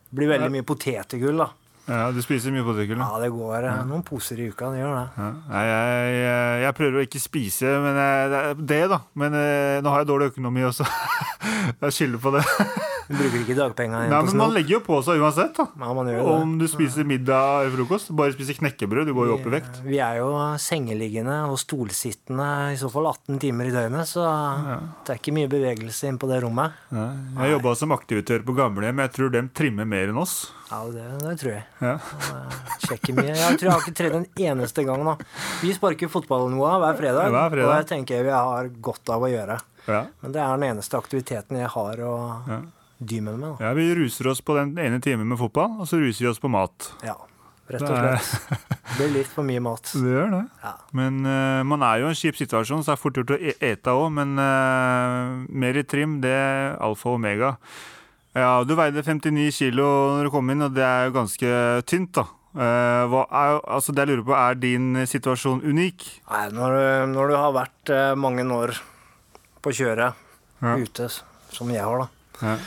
Det 0.07 0.17
blir 0.21 0.31
veldig 0.31 0.49
mye 0.55 0.65
potetgull, 0.71 1.43
da. 1.43 1.49
Ja, 1.85 2.09
du 2.09 2.17
spiser 2.25 2.53
mye 2.53 2.65
potetgull? 2.65 2.97
Ja, 2.97 3.19
det 3.21 3.29
går 3.33 3.67
ja. 3.67 3.75
noen 3.85 4.01
poser 4.05 4.39
i 4.41 4.47
uka. 4.49 4.71
Det 4.73 4.81
gjør 4.81 4.95
det. 4.97 5.05
Ja. 5.21 5.27
Jeg, 5.51 6.15
jeg, 6.17 6.63
jeg 6.63 6.77
prøver 6.79 6.97
å 6.97 7.05
ikke 7.05 7.21
spise 7.21 7.75
men 7.83 7.99
jeg, 8.01 8.57
det, 8.63 8.79
er 8.87 8.91
da. 8.95 8.99
Men 9.13 9.37
eh, 9.37 9.77
nå 9.85 9.93
har 9.93 10.01
jeg 10.01 10.09
dårlig 10.09 10.31
økonomi 10.33 10.65
også. 10.65 10.87
jeg 11.85 11.97
skylder 11.99 12.25
på 12.25 12.35
det. 12.37 12.45
Du 13.07 13.13
bruker 13.17 13.41
ikke 13.43 13.55
dagpengene 13.57 14.07
Nei, 14.09 14.19
men 14.25 14.37
Man 14.39 14.53
legger 14.55 14.77
jo 14.77 14.79
på 14.85 14.97
seg 15.05 15.19
uansett. 15.21 15.53
da 15.57 15.67
Ja, 15.77 15.91
man 15.93 16.07
gjør 16.09 16.21
det. 16.23 16.35
Om 16.41 16.55
du 16.57 16.65
spiser 16.71 17.05
middag 17.05 17.65
eller 17.67 17.75
frokost. 17.77 18.09
Bare 18.17 18.33
spiser 18.33 18.57
knekkebrød. 18.57 19.05
Du 19.09 19.13
går 19.13 19.27
jo 19.29 19.35
opp 19.37 19.45
i 19.45 19.53
vekt. 19.53 19.79
Vi 19.85 19.99
er 20.01 20.17
jo 20.23 20.31
sengeliggende 20.61 21.35
og 21.51 21.59
stolsittende 21.61 22.47
i 22.73 22.79
så 22.81 22.89
fall 22.91 23.05
18 23.11 23.37
timer 23.43 23.69
i 23.69 23.73
døgnet, 23.75 24.09
så 24.09 24.25
det 25.05 25.13
er 25.13 25.19
ikke 25.21 25.35
mye 25.37 25.51
bevegelse 25.51 26.09
inn 26.09 26.17
på 26.21 26.29
det 26.31 26.41
rommet. 26.43 26.73
Ja. 26.91 27.05
Jeg 27.43 27.55
jobba 27.57 27.75
som 27.77 27.93
aktivitør 27.95 28.43
på 28.47 28.55
gamlehjem. 28.57 29.03
Jeg 29.05 29.13
tror 29.19 29.33
de 29.35 29.43
trimmer 29.53 29.85
mer 29.85 30.09
enn 30.13 30.17
oss. 30.21 30.37
Ja, 30.71 30.81
det, 30.89 31.05
det 31.21 31.35
tror 31.43 31.51
jeg. 31.53 31.65
Ja. 31.85 31.93
Sjekker 32.87 33.13
mye. 33.19 33.35
Jeg 33.37 33.59
tror 33.59 33.67
jeg 33.69 33.73
har 33.75 33.83
ikke 33.85 33.97
tredd 34.01 34.15
en 34.17 34.27
eneste 34.47 34.85
gang 34.87 35.03
nå. 35.05 35.13
Vi 35.61 35.73
sparker 35.77 36.09
fotball 36.11 36.49
noe 36.53 36.73
hver 36.81 36.97
fredag, 36.97 37.29
Hver 37.33 37.53
fredag. 37.53 37.69
og 37.69 37.75
det 37.77 37.89
tenker 37.93 38.17
jeg 38.19 38.25
vi 38.29 38.33
har 38.33 38.71
godt 38.89 39.13
av 39.13 39.25
å 39.25 39.29
gjøre. 39.29 39.59
Ja. 39.85 39.99
Men 40.23 40.33
det 40.33 40.41
er 40.41 40.55
den 40.57 40.65
eneste 40.71 40.97
aktiviteten 40.97 41.59
jeg 41.61 41.69
har 41.75 42.01
å 42.01 42.15
Ja. 42.49 42.59
Dy 42.99 43.19
med 43.21 43.39
meg. 43.39 43.55
Da. 43.59 43.67
Ja, 43.69 43.73
Vi 43.77 43.87
ruser 43.95 44.27
oss 44.31 44.41
på 44.41 44.55
den 44.57 44.75
ene 44.79 44.99
timen 45.03 45.27
med 45.27 45.39
fotball, 45.41 45.79
og 45.81 45.87
så 45.89 45.99
ruser 45.99 46.25
vi 46.25 46.29
oss 46.31 46.39
på 46.39 46.49
mat. 46.51 46.91
Ja, 47.03 47.15
rett 47.69 47.81
og 47.81 47.97
slett. 47.97 48.69
Det 48.85 48.95
blir 48.99 49.13
litt 49.17 49.27
for 49.33 49.43
mye 49.47 49.59
mat. 49.65 49.89
Det 49.93 50.13
gjør 50.13 50.31
det. 50.35 50.43
Ja. 50.63 50.73
Men 50.95 51.17
uh, 51.25 51.63
man 51.67 51.83
er 51.83 51.99
jo 52.03 52.07
i 52.07 52.13
en 52.13 52.19
kjip 52.21 52.37
situasjon, 52.39 52.83
så 52.85 52.93
det 52.93 52.95
er 52.95 53.01
fort 53.03 53.19
gjort 53.19 53.33
å 53.35 53.39
e- 53.41 53.57
ete 53.71 53.91
òg. 53.97 54.07
Men 54.15 54.37
uh, 54.39 55.43
mer 55.49 55.75
i 55.81 55.83
trim, 55.83 56.19
det 56.23 56.31
er 56.31 56.77
alfa 56.79 57.09
og 57.11 57.19
omega. 57.19 57.55
Ja, 58.35 58.63
du 58.67 58.73
veide 58.75 58.99
59 59.03 59.51
kilo 59.55 59.85
når 60.17 60.27
du 60.27 60.31
kom 60.33 60.49
inn, 60.51 60.63
og 60.65 60.73
det 60.75 60.83
er 60.83 61.05
jo 61.09 61.13
ganske 61.19 61.51
tynt, 61.87 62.13
da. 62.19 62.25
Uh, 62.55 63.11
er, 63.27 63.57
altså 63.67 63.91
det 63.91 64.05
jeg 64.05 64.13
lurer 64.13 64.25
på, 64.29 64.35
er 64.39 64.55
din 64.59 65.01
situasjon 65.07 65.59
unik? 65.67 66.05
Nei, 66.31 66.45
når, 66.55 66.75
du- 66.79 67.13
når 67.17 67.31
du 67.31 67.35
har 67.35 67.51
vært 67.55 67.91
mange 68.19 68.43
år 68.55 68.75
på 69.65 69.73
kjøret 69.75 70.13
Ja. 70.63 70.75
ute, 70.79 71.09
som 71.51 71.67
jeg 71.73 71.83
har, 71.83 72.05
da, 72.05 72.07
Ja. 72.41 72.57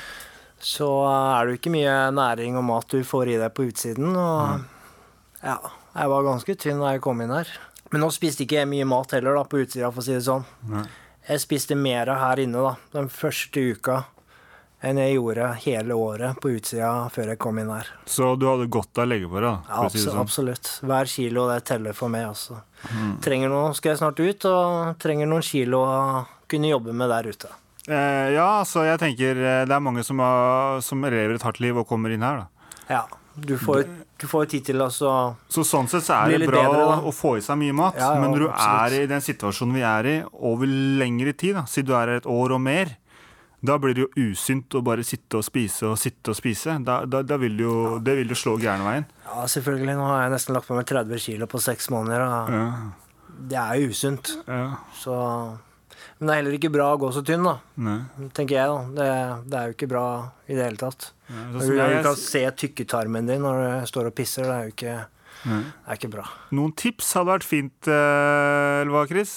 så 0.58 0.88
er 1.06 1.46
det 1.46 1.54
jo 1.54 1.60
ikke 1.60 1.74
mye 1.74 1.96
næring 2.14 2.58
og 2.58 2.66
mat 2.66 2.88
du 2.90 3.02
får 3.06 3.34
i 3.34 3.38
deg 3.40 3.54
på 3.54 3.68
utsiden. 3.68 4.14
Og 4.16 5.42
ja, 5.44 5.58
jeg 5.94 6.12
var 6.14 6.26
ganske 6.26 6.56
tynn 6.58 6.82
da 6.82 6.94
jeg 6.94 7.04
kom 7.04 7.20
inn 7.24 7.34
her. 7.34 7.50
Men 7.90 8.04
nå 8.04 8.10
spiste 8.12 8.44
ikke 8.44 8.60
jeg 8.60 8.68
mye 8.70 8.88
mat 8.88 9.14
heller 9.16 9.38
da, 9.38 9.46
på 9.48 9.62
utsida, 9.62 9.88
for 9.92 10.02
å 10.02 10.06
si 10.06 10.16
det 10.16 10.24
sånn. 10.26 10.44
Nei. 10.68 10.84
Jeg 11.28 11.44
spiste 11.44 11.76
mer 11.76 12.08
her 12.16 12.40
inne 12.40 12.60
da, 12.64 12.76
den 12.94 13.10
første 13.12 13.60
uka 13.72 14.02
enn 14.78 14.98
jeg 15.00 15.16
gjorde 15.16 15.46
hele 15.64 15.94
året 15.98 16.38
på 16.38 16.52
utsida 16.54 16.90
før 17.10 17.32
jeg 17.32 17.40
kom 17.42 17.58
inn 17.58 17.70
her. 17.72 17.88
Så 18.06 18.30
du 18.38 18.46
hadde 18.46 18.68
godt 18.70 19.00
av 19.02 19.08
legge 19.10 19.30
på 19.30 19.40
deg? 19.42 19.70
Ja, 19.70 19.88
si 19.90 20.04
sånn. 20.04 20.20
absolutt. 20.22 20.70
Hver 20.86 21.10
kilo 21.10 21.48
det 21.50 21.64
teller 21.66 21.96
for 21.98 22.12
meg. 22.12 22.28
altså. 22.30 22.60
Mm. 22.92 23.16
Trenger 23.24 23.52
noe, 23.52 23.72
skal 23.74 23.92
jeg 23.92 24.00
snart 24.04 24.22
ut, 24.22 24.46
og 24.50 25.00
trenger 25.02 25.30
noen 25.30 25.46
kilo 25.46 25.82
å 25.82 25.96
kunne 26.48 26.70
jobbe 26.70 26.94
med 26.94 27.10
der 27.10 27.30
ute. 27.32 27.50
Eh, 27.88 28.30
ja, 28.36 28.50
så 28.68 28.84
jeg 28.84 29.00
tenker 29.00 29.38
eh, 29.40 29.62
det 29.68 29.72
er 29.72 29.80
mange 29.80 30.04
som, 30.04 30.20
har, 30.20 30.82
som 30.84 31.00
lever 31.04 31.38
et 31.38 31.46
hardt 31.46 31.60
liv 31.64 31.78
og 31.80 31.88
kommer 31.88 32.12
inn 32.12 32.26
her, 32.26 32.44
da. 32.44 32.74
Ja, 32.88 33.02
du 33.40 33.54
får, 33.60 33.84
du 34.20 34.26
får 34.28 34.48
tid 34.52 34.66
til 34.66 34.82
å 34.82 34.88
så 34.92 35.10
Så 35.52 35.64
sånn 35.64 35.88
sett 35.88 36.04
så 36.04 36.18
er 36.24 36.42
det 36.42 36.48
bra 36.48 36.64
bedre, 36.66 36.86
å, 37.08 37.12
få 37.14 37.36
i 37.38 37.44
seg 37.44 37.60
mye 37.60 37.76
mat. 37.76 37.96
Ja, 38.00 38.14
ja, 38.16 38.22
men 38.22 38.34
når 38.34 38.44
du 38.44 38.48
absolutt. 38.50 38.80
er 38.84 38.96
i 38.98 39.10
den 39.12 39.24
situasjonen 39.24 39.76
vi 39.78 39.84
er 39.88 40.08
i 40.10 40.16
over 40.50 40.72
lengre 41.00 41.32
tid, 41.32 41.56
da, 41.60 41.64
si 41.70 41.84
du 41.86 41.94
er 41.94 42.10
her 42.12 42.20
et 42.20 42.28
år 42.28 42.56
og 42.56 42.60
mer, 42.64 42.96
da 43.64 43.74
blir 43.80 43.96
det 43.96 44.04
jo 44.04 44.28
usynt 44.30 44.76
å 44.78 44.82
bare 44.86 45.02
sitte 45.06 45.40
og 45.40 45.46
spise 45.46 45.88
og 45.88 45.96
sitte 45.98 46.34
og 46.34 46.38
spise. 46.38 46.76
Da, 46.86 47.00
da, 47.10 47.24
da 47.26 47.38
vil 47.40 47.56
du 47.58 47.64
jo, 47.64 47.78
det 48.04 48.14
vil 48.20 48.34
jo 48.34 48.38
slå 48.38 48.58
gærne 48.62 49.00
Ja, 49.00 49.46
selvfølgelig. 49.50 49.96
Nå 49.98 50.10
har 50.12 50.26
jeg 50.26 50.34
nesten 50.36 50.54
lagt 50.54 50.68
på 50.68 50.76
meg 50.76 50.86
30 50.86 51.24
kilo 51.24 51.48
på 51.50 51.62
seks 51.62 51.88
måneder. 51.90 52.22
Ja. 52.52 52.68
Det 53.48 53.58
er 53.58 53.80
jo 53.80 53.90
usunt. 53.90 54.30
Ja. 54.46 54.76
Så 54.94 55.16
Men 56.18 56.26
det 56.28 56.32
er 56.34 56.40
heller 56.42 56.56
ikke 56.58 56.72
bra 56.74 56.86
å 56.94 56.98
gå 57.00 57.10
så 57.14 57.22
tynn, 57.26 57.44
da. 57.46 57.56
Nei. 57.76 57.98
Tenker 58.36 58.56
jeg, 58.58 58.68
da. 58.68 58.80
Det, 58.98 59.50
det 59.50 59.58
er 59.60 59.66
jo 59.70 59.76
ikke 59.76 59.88
bra 59.90 60.04
i 60.48 60.54
det 60.56 60.64
hele 60.64 60.80
tatt. 60.80 61.10
Nei, 61.28 61.44
Når 61.52 61.60
som 61.60 61.70
du 61.70 61.76
jeg- 61.82 62.02
kan 62.08 62.16
se 62.16 62.42
tykketarmen 62.62 63.26
din 63.26 63.42
når 63.42 63.60
du 63.62 63.86
står 63.92 64.06
og 64.10 64.14
pisser, 64.14 64.42
det 64.48 64.56
er 64.56 64.64
jo 64.68 64.74
ikke, 64.76 64.96
er 65.88 65.94
ikke 65.98 66.10
bra. 66.10 66.24
Noen 66.52 66.72
tips 66.74 67.12
hadde 67.14 67.30
vært 67.34 67.44
fint, 67.46 67.88
eh, 67.88 68.80
eller 68.82 68.90
hva, 68.94 69.06
Chris? 69.10 69.36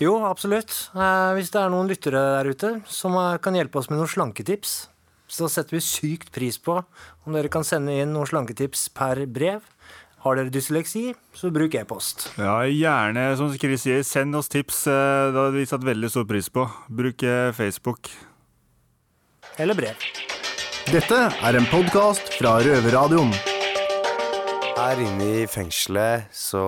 Jo, 0.00 0.14
absolutt. 0.24 0.88
Eh, 0.96 1.34
hvis 1.36 1.50
det 1.52 1.60
er 1.60 1.68
noen 1.68 1.88
lyttere 1.90 2.20
der 2.38 2.48
ute 2.54 2.70
som 2.88 3.12
eh, 3.20 3.36
kan 3.38 3.52
hjelpe 3.54 3.76
oss 3.82 3.90
med 3.90 3.98
noen 4.00 4.08
slanketips, 4.08 4.86
så 5.30 5.46
setter 5.48 5.76
vi 5.76 5.82
sykt 5.84 6.32
pris 6.32 6.56
på 6.58 6.78
om 7.26 7.32
dere 7.36 7.48
kan 7.52 7.62
sende 7.62 7.92
inn 8.00 8.12
noen 8.14 8.26
slanketips 8.26 8.88
per 8.96 9.20
brev. 9.30 9.60
Har 10.20 10.36
dere 10.36 10.52
dysleksi, 10.52 11.14
så 11.32 11.48
bruk 11.52 11.74
e-post. 11.80 12.26
Ja, 12.36 12.58
gjerne, 12.68 13.22
som 13.40 13.52
Chris 13.56 13.86
sier, 13.86 14.02
send 14.04 14.36
oss 14.36 14.50
tips. 14.52 14.82
eh, 14.86 15.30
Det 15.32 15.38
hadde 15.40 15.54
vi 15.56 15.64
satt 15.66 15.84
veldig 15.86 16.10
stor 16.12 16.26
pris 16.28 16.50
på. 16.52 16.66
Bruk 16.92 17.22
eh, 17.24 17.52
Facebook. 17.56 18.10
Eller 19.56 19.74
brev. 19.78 19.96
Dette 20.90 21.20
er 21.40 21.56
en 21.56 21.66
podkast 21.70 22.34
fra 22.36 22.58
Røverradioen. 22.64 23.32
Her 24.80 24.96
inne 25.04 25.26
i 25.42 25.46
fengselet 25.48 26.28
så 26.32 26.60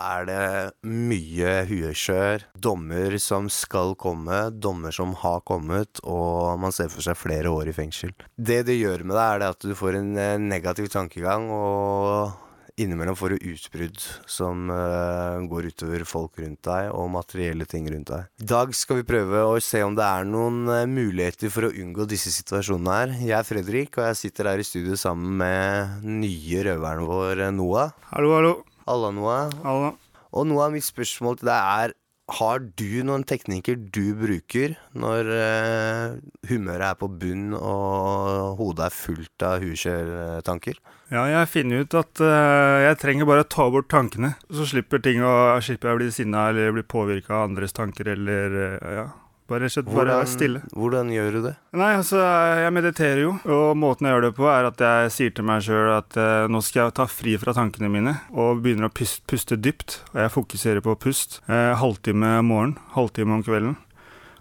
er 0.00 0.24
det 0.28 0.44
mye 0.88 1.50
huekjør. 1.68 2.44
Dommer 2.64 3.16
som 3.20 3.48
skal 3.52 3.92
komme, 4.00 4.38
dommer 4.56 4.92
som 4.96 5.12
har 5.20 5.40
kommet, 5.48 6.00
og 6.04 6.58
man 6.60 6.72
ser 6.72 6.88
for 6.92 7.04
seg 7.04 7.16
flere 7.20 7.52
år 7.52 7.68
i 7.68 7.76
fengsel. 7.76 8.12
Det 8.40 8.62
det 8.68 8.78
gjør 8.80 9.04
med 9.04 9.16
deg, 9.16 9.24
er 9.36 9.42
det 9.44 9.50
at 9.52 9.66
du 9.68 9.74
får 9.76 9.98
en 10.00 10.12
eh, 10.16 10.36
negativ 10.40 10.88
tankegang, 10.92 11.50
og 11.52 12.32
innimellom 12.78 13.16
får 13.18 13.34
du 13.34 13.50
utbrudd 13.52 13.98
som 14.30 14.70
uh, 14.70 15.38
går 15.50 15.70
utover 15.72 16.04
folk 16.08 16.38
rundt 16.42 16.62
deg, 16.68 16.90
og 16.94 17.10
materielle 17.12 17.66
ting 17.68 17.88
rundt 17.90 18.12
deg. 18.12 18.28
I 18.42 18.48
dag 18.52 18.74
skal 18.76 19.00
vi 19.00 19.08
prøve 19.08 19.44
å 19.48 19.58
se 19.62 19.82
om 19.84 19.96
det 19.98 20.06
er 20.06 20.28
noen 20.28 20.64
uh, 20.70 20.84
muligheter 20.88 21.52
for 21.52 21.68
å 21.68 21.72
unngå 21.74 22.08
disse 22.10 22.32
situasjonene 22.34 22.98
her. 23.00 23.14
Jeg 23.20 23.36
er 23.40 23.48
Fredrik, 23.48 23.98
og 23.98 24.08
jeg 24.10 24.20
sitter 24.22 24.52
her 24.52 24.62
i 24.62 24.66
studio 24.66 24.98
sammen 24.98 25.38
med 25.42 26.04
nye 26.06 26.66
røveren 26.70 27.08
vår, 27.08 27.46
eh, 27.48 27.54
Noah. 27.54 27.94
Hallo, 28.12 28.34
hallo. 28.36 28.54
Halla, 28.86 29.12
Noah. 29.14 29.56
Hallo. 29.64 29.94
Og 30.32 30.46
Noah, 30.48 30.70
mitt 30.72 30.86
spørsmål 30.86 31.40
til 31.40 31.50
deg 31.50 31.72
er 31.84 31.97
har 32.28 32.60
du 32.76 33.00
noen 33.08 33.24
teknikker 33.24 33.78
du 33.94 34.12
bruker 34.18 34.74
når 34.92 35.30
eh, 35.32 36.16
humøret 36.50 36.90
er 36.90 36.98
på 37.00 37.08
bunn 37.08 37.54
og 37.56 38.58
hodet 38.58 38.90
er 38.90 38.96
fullt 38.96 39.44
av 39.48 39.64
hukjørtanker? 39.64 40.76
Ja, 41.08 41.22
jeg 41.32 41.48
finner 41.48 41.86
ut 41.86 41.96
at 41.96 42.20
eh, 42.20 42.84
jeg 42.84 42.98
trenger 43.00 43.28
bare 43.30 43.46
å 43.46 43.48
ta 43.48 43.70
bort 43.72 43.88
tankene. 43.88 44.34
Så 44.52 44.68
slipper 44.68 45.00
ting 45.04 45.24
å 45.24 45.56
slipper 45.64 45.88
jeg 45.88 45.96
å 45.96 46.02
bli 46.02 46.10
sinna 46.12 46.50
eller 46.50 46.76
bli 46.76 46.84
påvirka 46.84 47.38
av 47.38 47.48
andres 47.48 47.72
tanker 47.76 48.12
eller 48.12 48.60
eh, 48.66 48.92
ja. 49.00 49.06
Bare 49.48 49.68
skjøt, 49.72 49.86
hvordan, 49.88 50.18
bare 50.20 50.28
stille. 50.28 50.60
hvordan 50.76 51.08
gjør 51.08 51.38
du 51.38 51.40
det? 51.46 51.54
Nei, 51.80 51.90
altså, 51.96 52.20
jeg 52.60 52.72
mediterer 52.76 53.22
jo, 53.22 53.30
og 53.48 53.78
måten 53.80 54.04
jeg 54.04 54.12
gjør 54.12 54.26
det 54.26 54.32
på, 54.36 54.44
er 54.52 54.68
at 54.68 54.82
jeg 54.84 55.12
sier 55.14 55.32
til 55.38 55.46
meg 55.48 55.62
sjøl 55.64 55.92
at 55.94 56.18
eh, 56.20 56.48
nå 56.52 56.60
skal 56.64 56.82
jeg 56.82 56.96
ta 56.98 57.06
fri 57.08 57.36
fra 57.40 57.54
tankene 57.56 57.88
mine, 57.92 58.12
og 58.36 58.60
begynner 58.64 58.90
å 58.90 58.92
puste, 58.92 59.24
puste 59.30 59.56
dypt. 59.56 60.02
Og 60.12 60.20
jeg 60.20 60.34
fokuserer 60.34 60.84
på 60.84 60.98
pust. 61.00 61.40
Eh, 61.48 61.72
halvtime 61.80 62.34
om 62.42 62.52
morgenen, 62.52 62.76
halvtime 62.92 63.38
om 63.38 63.46
kvelden. 63.46 63.78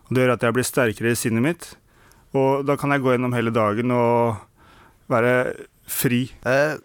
Og 0.08 0.12
det 0.16 0.26
gjør 0.26 0.36
at 0.36 0.44
jeg 0.44 0.58
blir 0.60 0.68
sterkere 0.68 1.16
i 1.16 1.20
sinnet 1.20 1.46
mitt, 1.46 1.72
og 2.36 2.68
da 2.68 2.76
kan 2.80 2.92
jeg 2.92 3.04
gå 3.06 3.16
gjennom 3.16 3.36
hele 3.36 3.56
dagen 3.56 3.96
og 3.96 4.44
være 5.12 5.34
fri. 5.88 6.26
Eh, 6.44 6.76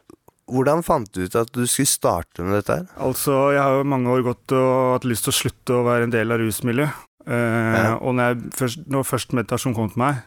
hvordan 0.52 0.82
fant 0.86 1.08
du 1.14 1.24
ut 1.24 1.36
at 1.38 1.50
du 1.54 1.62
skulle 1.66 1.90
starte 1.90 2.44
med 2.44 2.58
dette 2.60 2.76
her? 2.76 2.86
Altså, 3.02 3.34
jeg 3.54 3.62
har 3.62 3.78
jo 3.78 3.86
mange 3.88 4.10
år 4.14 4.24
gått 4.26 4.54
og 4.58 4.96
hatt 4.96 5.06
lyst 5.08 5.26
til 5.26 5.32
å 5.32 5.38
slutte 5.38 5.78
å 5.78 5.84
være 5.86 6.08
en 6.08 6.14
del 6.14 6.34
av 6.34 6.42
rusmiljøet. 6.42 7.08
Eh, 7.26 7.94
Og 8.00 8.14
når, 8.18 8.38
først, 8.56 8.86
når 8.90 9.06
først 9.06 9.32
meditasjon 9.36 9.74
kom 9.76 9.90
til 9.92 10.02
meg, 10.02 10.22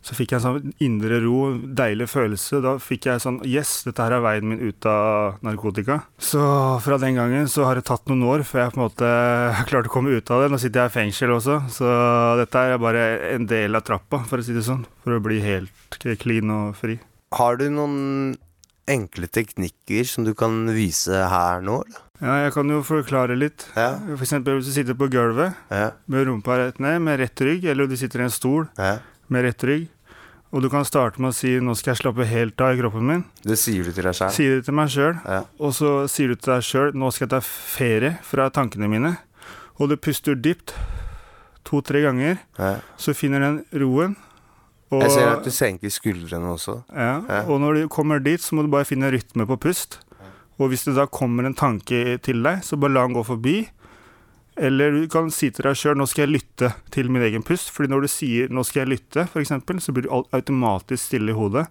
så 0.00 0.14
fikk 0.16 0.30
jeg 0.32 0.38
en 0.40 0.44
sånn 0.46 0.70
indre 0.80 1.18
ro, 1.20 1.58
deilig 1.76 2.06
følelse. 2.08 2.62
Da 2.64 2.70
fikk 2.80 3.04
jeg 3.10 3.20
sånn 3.20 3.42
Yes, 3.44 3.82
dette 3.84 4.00
her 4.00 4.14
er 4.16 4.22
veien 4.24 4.48
min 4.48 4.62
ut 4.64 4.86
av 4.88 5.36
narkotika. 5.44 5.98
Så 6.16 6.40
fra 6.80 6.96
den 7.02 7.18
gangen 7.20 7.50
så 7.52 7.66
har 7.68 7.76
det 7.76 7.84
tatt 7.90 8.08
noen 8.08 8.24
år 8.24 8.44
før 8.48 8.62
jeg 8.64 8.72
på 8.72 8.80
en 8.80 8.86
måte 8.86 9.10
har 9.58 9.68
klart 9.68 9.90
å 9.90 9.92
komme 9.92 10.14
ut 10.16 10.32
av 10.32 10.40
det. 10.46 10.50
Nå 10.54 10.60
sitter 10.62 10.86
jeg 10.86 10.94
i 10.94 10.96
fengsel 10.96 11.34
også, 11.36 11.58
så 11.76 11.92
dette 12.40 12.64
er 12.64 12.80
bare 12.80 13.04
en 13.34 13.44
del 13.50 13.76
av 13.76 13.84
trappa, 13.84 14.22
for 14.24 14.40
å 14.40 14.46
si 14.46 14.56
det 14.56 14.64
sånn. 14.64 14.86
For 15.04 15.18
å 15.18 15.24
bli 15.24 15.42
helt 15.44 16.00
clean 16.24 16.48
og 16.56 16.72
fri. 16.80 16.96
Har 17.36 17.60
du 17.60 17.68
noen 17.70 18.38
enkle 18.90 19.28
teknikker 19.30 20.08
som 20.08 20.24
du 20.26 20.32
kan 20.34 20.64
vise 20.74 21.12
her 21.30 21.60
nå? 21.62 21.82
eller? 21.84 22.06
Ja, 22.20 22.34
jeg 22.44 22.52
kan 22.52 22.68
jo 22.68 22.82
forklare 22.84 23.36
litt. 23.38 23.64
For 23.72 24.20
eksempel 24.20 24.58
hvis 24.58 24.66
du 24.68 24.72
sitter 24.76 24.94
på 24.98 25.08
gulvet 25.10 25.54
med 26.06 26.26
rumpa 26.28 26.58
rett 26.60 26.78
ned, 26.80 27.00
med 27.00 27.18
rett 27.22 27.40
rygg, 27.40 27.64
eller 27.64 27.86
du 27.88 27.96
sitter 27.96 28.20
i 28.20 28.26
en 28.28 28.30
stol 28.34 28.68
med 29.28 29.44
rett 29.44 29.64
rygg, 29.64 29.88
Og 30.52 30.62
du 30.62 30.68
kan 30.68 30.82
starte 30.84 31.20
med 31.22 31.30
å 31.30 31.32
si 31.34 31.60
'nå 31.60 31.76
skal 31.76 31.94
jeg 31.94 32.02
slappe 32.02 32.26
helt 32.26 32.60
av 32.60 32.74
i 32.74 32.80
kroppen 32.82 33.06
min'. 33.06 33.24
Det 33.46 33.56
sier 33.56 33.84
du 33.84 33.92
til 33.92 34.02
deg 34.02 34.12
sjøl? 34.14 34.30
Sier 34.34 34.56
det 34.56 34.64
til 34.64 34.74
meg 34.74 34.88
sjøl. 34.88 35.14
Ja. 35.24 35.44
Og 35.60 35.70
så 35.72 36.08
sier 36.10 36.26
du 36.26 36.34
til 36.34 36.54
deg 36.54 36.62
sjøl 36.62 36.90
'nå 36.92 37.12
skal 37.12 37.28
jeg 37.28 37.30
ta 37.30 37.40
ferie 37.40 38.18
fra 38.20 38.50
tankene 38.50 38.88
mine'. 38.90 39.16
Og 39.78 39.88
du 39.90 39.96
puster 39.96 40.34
dypt 40.34 40.74
to-tre 41.64 42.02
ganger, 42.02 42.38
Ja. 42.58 42.80
så 42.98 43.14
finner 43.14 43.38
den 43.38 43.64
roen. 43.72 44.16
Og, 44.90 45.02
Jeg 45.02 45.10
ser 45.12 45.28
at 45.36 45.44
du 45.44 45.50
senker 45.50 45.86
skuldrene 45.88 46.50
også. 46.50 46.82
ja, 46.96 47.22
Ja. 47.28 47.42
og 47.46 47.60
når 47.60 47.74
du 47.82 47.88
kommer 47.88 48.18
dit, 48.20 48.40
så 48.40 48.54
må 48.56 48.62
du 48.62 48.68
bare 48.68 48.84
finne 48.84 49.08
rytme 49.08 49.46
på 49.46 49.56
pust. 49.56 49.98
Og 50.60 50.70
hvis 50.70 50.84
det 50.84 50.98
da 50.98 51.08
kommer 51.08 51.48
en 51.48 51.56
tanke 51.56 52.18
til 52.24 52.42
deg, 52.44 52.60
så 52.64 52.76
bare 52.76 52.92
la 52.92 53.06
den 53.06 53.16
gå 53.16 53.24
forbi. 53.24 53.58
Eller 54.60 54.92
du 54.92 55.06
kan 55.08 55.30
si 55.32 55.48
til 55.48 55.64
deg 55.64 55.78
sjøl 55.78 55.96
'nå 55.96 56.06
skal 56.10 56.26
jeg 56.26 56.34
lytte 56.34 56.72
til 56.92 57.08
min 57.08 57.24
egen 57.24 57.42
pust'. 57.42 57.70
Fordi 57.72 57.88
når 57.88 58.04
du 58.04 58.08
sier 58.12 58.48
'nå 58.48 58.64
skal 58.64 58.84
jeg 58.84 58.98
lytte', 58.98 59.28
eksempel, 59.40 59.80
så 59.80 59.92
blir 59.92 60.04
du 60.04 60.12
automatisk 60.12 61.00
stille 61.00 61.32
i 61.32 61.38
hodet. 61.38 61.66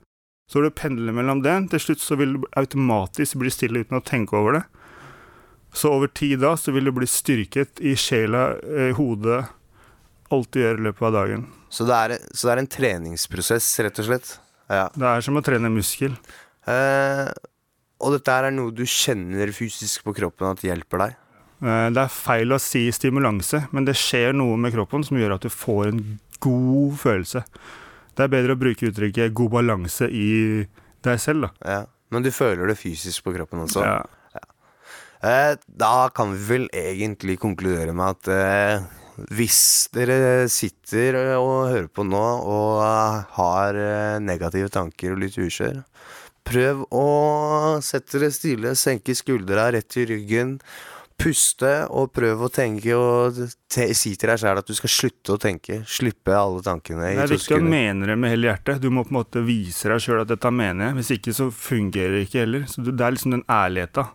Så 0.49 0.57
når 0.57 0.71
du 0.71 0.79
pendler 0.81 1.13
mellom 1.13 1.43
det, 1.45 1.69
til 1.69 1.79
slutt 1.79 2.01
så 2.01 2.17
vil 2.17 2.33
du 2.33 2.47
automatisk 2.57 3.37
bli 3.37 3.51
stille 3.53 3.85
uten 3.85 3.99
å 3.99 4.05
tenke 4.05 4.33
over 4.33 4.57
det. 4.57 4.63
Så 5.73 5.91
over 5.93 6.07
tid 6.07 6.39
da 6.41 6.55
så 6.57 6.73
vil 6.73 6.89
du 6.89 6.91
bli 6.91 7.05
styrket 7.05 7.79
i 7.85 7.93
sjela, 7.93 8.57
i 8.57 8.89
hodet, 8.97 9.45
alt 10.33 10.51
du 10.51 10.59
gjør 10.63 10.79
i 10.79 10.85
løpet 10.89 11.05
av 11.05 11.13
dagen. 11.13 11.45
Så 11.69 11.85
det, 11.85 11.93
er, 11.93 12.17
så 12.33 12.47
det 12.47 12.53
er 12.55 12.61
en 12.63 12.73
treningsprosess, 12.73 13.69
rett 13.85 14.01
og 14.01 14.09
slett? 14.09 14.39
Ja. 14.69 14.87
Det 14.95 15.05
er 15.05 15.21
som 15.21 15.37
å 15.37 15.45
trene 15.45 15.69
muskel. 15.69 16.17
Eh, 16.65 17.29
og 17.99 18.15
dette 18.15 18.31
er 18.35 18.51
noe 18.55 18.71
du 18.75 18.85
kjenner 18.87 19.51
fysisk 19.55 20.05
på 20.07 20.15
kroppen 20.17 20.49
at 20.51 20.63
hjelper 20.63 21.03
deg? 21.03 21.17
Eh, 21.63 21.89
Det 21.91 22.03
er 22.05 22.13
feil 22.13 22.55
å 22.55 22.59
si 22.61 22.85
stimulanse, 22.95 23.67
men 23.75 23.85
det 23.85 23.97
skjer 23.99 24.33
noe 24.33 24.57
med 24.57 24.73
kroppen 24.75 25.03
som 25.03 25.19
gjør 25.19 25.35
at 25.35 25.47
du 25.47 25.49
får 25.51 25.91
en 25.91 26.03
god 26.39 26.99
følelse. 26.99 27.43
Det 28.15 28.25
er 28.25 28.31
bedre 28.31 28.55
å 28.55 28.59
bruke 28.59 28.87
uttrykket 28.89 29.33
'god 29.33 29.51
balanse' 29.51 30.09
i 30.11 30.67
deg 31.03 31.19
selv, 31.19 31.47
da. 31.47 31.51
Ja. 31.65 31.81
Men 32.11 32.23
du 32.25 32.31
føler 32.33 32.67
det 32.67 32.79
fysisk 32.79 33.23
på 33.23 33.35
kroppen 33.35 33.61
også? 33.67 33.83
Ja. 33.85 33.99
ja. 34.33 35.55
da 35.67 36.09
kan 36.09 36.33
vi 36.33 36.47
vel 36.47 36.65
egentlig 36.73 37.37
konkludere 37.39 37.93
med 37.93 38.17
at 38.17 38.31
eh, 38.33 38.87
hvis 39.35 39.89
dere 39.93 40.47
sitter 40.49 41.19
og 41.37 41.69
hører 41.69 41.89
på 41.91 42.05
nå 42.07 42.23
og 42.49 42.81
eh, 42.81 43.19
har 43.37 43.77
eh, 43.77 44.17
negative 44.23 44.71
tanker 44.73 45.13
og 45.13 45.21
litt 45.21 45.37
ukjør, 45.37 45.83
prøv 46.49 46.85
å 46.95 47.07
sette 47.85 48.17
dere 48.17 48.31
stille, 48.33 48.75
senke 48.77 49.15
skuldra 49.17 49.69
rett 49.75 49.99
i 49.99 50.07
ryggen. 50.09 50.57
Puste 51.19 51.71
og 51.91 52.13
prøv 52.15 52.45
å 52.45 52.47
tenke 52.53 52.95
og 52.95 53.41
te 53.67 53.89
si 53.97 54.13
til 54.15 54.31
deg 54.31 54.39
sjæl 54.39 54.61
at 54.61 54.69
du 54.69 54.75
skal 54.77 54.91
slutte 54.93 55.35
å 55.35 55.41
tenke. 55.41 55.81
Slippe 55.83 56.31
alle 56.31 56.63
tankene. 56.63 57.09
i 57.11 57.17
Det 57.17 57.25
er 57.25 57.33
viktig 57.33 57.57
å 57.57 57.65
mene 57.65 58.07
det 58.07 58.15
med 58.15 58.31
hele 58.31 58.47
hjertet. 58.47 58.79
Du 58.79 58.87
må 58.87 59.03
på 59.03 59.11
en 59.11 59.19
måte 59.19 59.43
vise 59.43 59.91
deg 59.91 59.99
sjøl 60.05 60.23
at 60.23 60.31
dette 60.31 60.51
mener 60.53 60.87
jeg. 60.89 60.97
Hvis 61.01 61.11
ikke 61.17 61.35
så 61.35 61.49
fungerer 61.51 62.15
det 62.15 62.23
ikke 62.29 62.45
heller. 62.45 62.63
Så 62.71 62.85
det 62.87 62.95
er 62.95 63.17
liksom 63.17 63.35
den 63.35 63.43
ærligheta. 63.51 64.07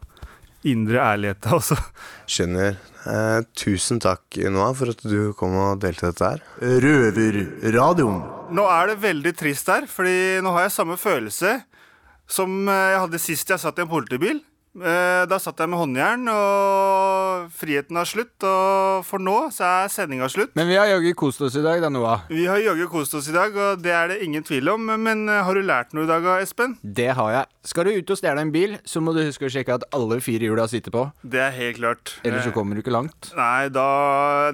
Indre 0.72 1.04
ærligheta 1.04 1.52
også. 1.58 1.76
Skjønner. 2.24 2.80
Eh, 3.04 3.40
tusen 3.60 4.00
takk, 4.00 4.24
Noah, 4.48 4.72
for 4.72 4.94
at 4.94 5.04
du 5.04 5.34
kom 5.36 5.52
og 5.60 5.84
delte 5.84 6.08
dette 6.08 6.30
her. 6.32 6.40
Røverradioen. 6.86 8.24
Nå 8.56 8.64
er 8.72 8.94
det 8.94 8.98
veldig 9.04 9.36
trist 9.36 9.68
her, 9.68 9.84
fordi 9.92 10.40
nå 10.44 10.56
har 10.56 10.70
jeg 10.70 10.76
samme 10.78 10.96
følelse 10.96 11.58
som 12.26 12.68
eh, 12.68 12.90
jeg 12.94 13.00
hadde 13.06 13.20
sist 13.22 13.48
jeg 13.54 13.60
satt 13.62 13.78
i 13.78 13.82
en 13.86 13.90
politibil. 13.90 14.42
Eh, 14.74 15.22
Da 15.30 15.36
satt 15.38 15.60
jeg 15.62 15.70
med 15.70 15.78
håndjern, 15.78 16.24
og 16.32 17.44
friheten 17.54 17.94
har 17.96 18.08
slutt. 18.10 18.34
Og 18.42 19.04
for 19.06 19.22
nå 19.22 19.34
så 19.54 19.62
er 19.84 19.92
sendinga 19.92 20.26
slutt. 20.32 20.50
Men 20.58 20.66
vi 20.66 20.74
har 20.78 20.88
jaggu 20.90 21.12
kost 21.18 21.40
oss 21.46 21.54
i 21.56 21.62
dag, 21.62 21.78
da, 21.84 21.88
Noah. 21.94 22.24
Vi 22.28 22.46
har 22.50 22.58
jaggu 22.58 22.88
kost 22.90 23.14
oss 23.14 23.28
i 23.30 23.34
dag, 23.36 23.54
og 23.54 23.82
det 23.84 23.92
er 23.94 24.10
det 24.10 24.18
ingen 24.26 24.42
tvil 24.46 24.72
om. 24.74 24.88
Men 25.04 25.28
eh, 25.30 25.42
har 25.46 25.54
du 25.54 25.62
lært 25.62 25.94
noe 25.94 26.08
i 26.08 26.10
dag, 26.10 26.26
Espen? 26.42 26.74
Det 26.82 27.10
har 27.14 27.30
jeg. 27.36 27.46
Skal 27.70 27.86
du 27.86 27.92
ut 28.00 28.10
og 28.16 28.18
stjele 28.20 28.42
en 28.44 28.50
bil, 28.54 28.74
så 28.84 29.00
må 29.00 29.14
du 29.14 29.22
huske 29.22 29.46
å 29.46 29.52
sjekke 29.54 29.78
at 29.78 29.86
alle 29.94 30.18
fire 30.24 30.48
hjula 30.50 30.66
sitter 30.70 30.90
på. 30.94 31.06
Det 31.22 31.40
er 31.46 31.54
helt 31.54 31.78
klart. 31.78 32.16
Ellers 32.26 32.44
så 32.48 32.52
kommer 32.56 32.74
du 32.74 32.82
ikke 32.82 32.94
langt. 32.94 33.30
Nei, 33.38 33.68
da, 33.72 33.86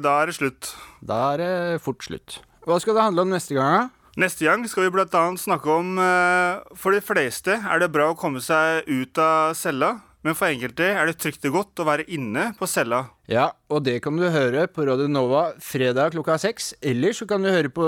da 0.05 0.19
er 0.21 0.31
det 0.31 0.37
slutt. 0.37 0.75
Da 1.01 1.23
er 1.33 1.43
det 1.47 1.81
fort 1.87 2.05
slutt. 2.07 2.43
Hva 2.69 2.77
skal 2.83 2.93
det 2.99 3.07
handle 3.09 3.25
om 3.25 3.33
neste 3.33 3.57
gang, 3.57 3.73
da? 3.73 3.89
Neste 4.19 4.47
gang 4.49 4.65
skal 4.67 4.89
vi 4.89 5.03
annet 5.07 5.39
snakke 5.39 5.71
om 5.71 5.99
eh, 6.03 6.59
For 6.75 6.91
de 6.91 7.03
fleste 7.05 7.55
er 7.61 7.83
det 7.83 7.93
bra 7.95 8.11
å 8.11 8.19
komme 8.19 8.43
seg 8.43 8.89
ut 8.89 9.19
av 9.23 9.55
cella. 9.55 10.01
Men 10.27 10.37
for 10.37 10.51
enkelte 10.51 10.85
er 10.85 11.09
det 11.09 11.17
trygt 11.21 11.47
og 11.49 11.55
godt 11.55 11.81
å 11.81 11.87
være 11.89 12.05
inne 12.13 12.51
på 12.59 12.69
cella. 12.69 13.07
Ja, 13.31 13.53
og 13.73 13.87
det 13.87 14.03
kan 14.05 14.19
du 14.21 14.27
høre 14.29 14.67
på 14.69 14.85
Radio 14.85 15.09
Nova 15.09 15.55
fredag 15.65 16.13
klokka 16.13 16.37
seks. 16.43 16.75
Eller 16.83 17.17
så 17.17 17.25
kan 17.29 17.41
du 17.41 17.49
høre 17.49 17.73
på 17.73 17.87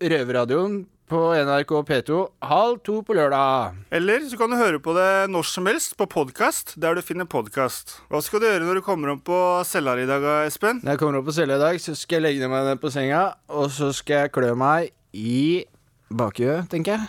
Røverradioen 0.00 0.84
på 1.10 1.20
NRK 1.36 1.72
P2 1.84 2.22
halv 2.48 2.80
to 2.86 3.02
på 3.04 3.16
lørdag. 3.18 3.76
Eller 3.92 4.24
så 4.24 4.38
kan 4.40 4.54
du 4.54 4.56
høre 4.56 4.80
på 4.80 4.94
det 4.96 5.28
når 5.28 5.44
som 5.50 5.68
helst 5.68 5.98
på 6.00 6.08
podkast, 6.08 6.72
der 6.80 6.96
du 6.96 7.04
finner 7.04 7.28
podkast. 7.28 7.98
Hva 8.08 8.24
skal 8.24 8.40
du 8.40 8.48
gjøre 8.48 8.64
når 8.64 8.80
du 8.80 8.86
kommer 8.86 9.12
opp 9.12 9.26
på 9.28 9.38
cella 9.68 9.98
i 10.00 10.08
dag, 10.08 10.24
Espen? 10.48 10.80
Når 10.80 10.96
jeg 10.96 11.04
kommer 11.04 11.20
opp 11.20 11.28
på 11.28 11.36
cella 11.36 11.60
i 11.60 11.64
dag, 11.66 11.80
så 11.84 11.92
skal 11.98 12.22
jeg 12.22 12.30
legge 12.30 12.48
meg 12.48 12.64
ned 12.70 12.80
på 12.80 12.92
senga, 12.94 13.26
og 13.52 13.68
så 13.74 13.92
skal 13.92 14.24
jeg 14.24 14.36
klø 14.38 14.54
meg 14.56 14.94
i 15.14 15.64
bakhuet, 16.10 16.66
tenker 16.70 16.98
jeg. 16.98 17.08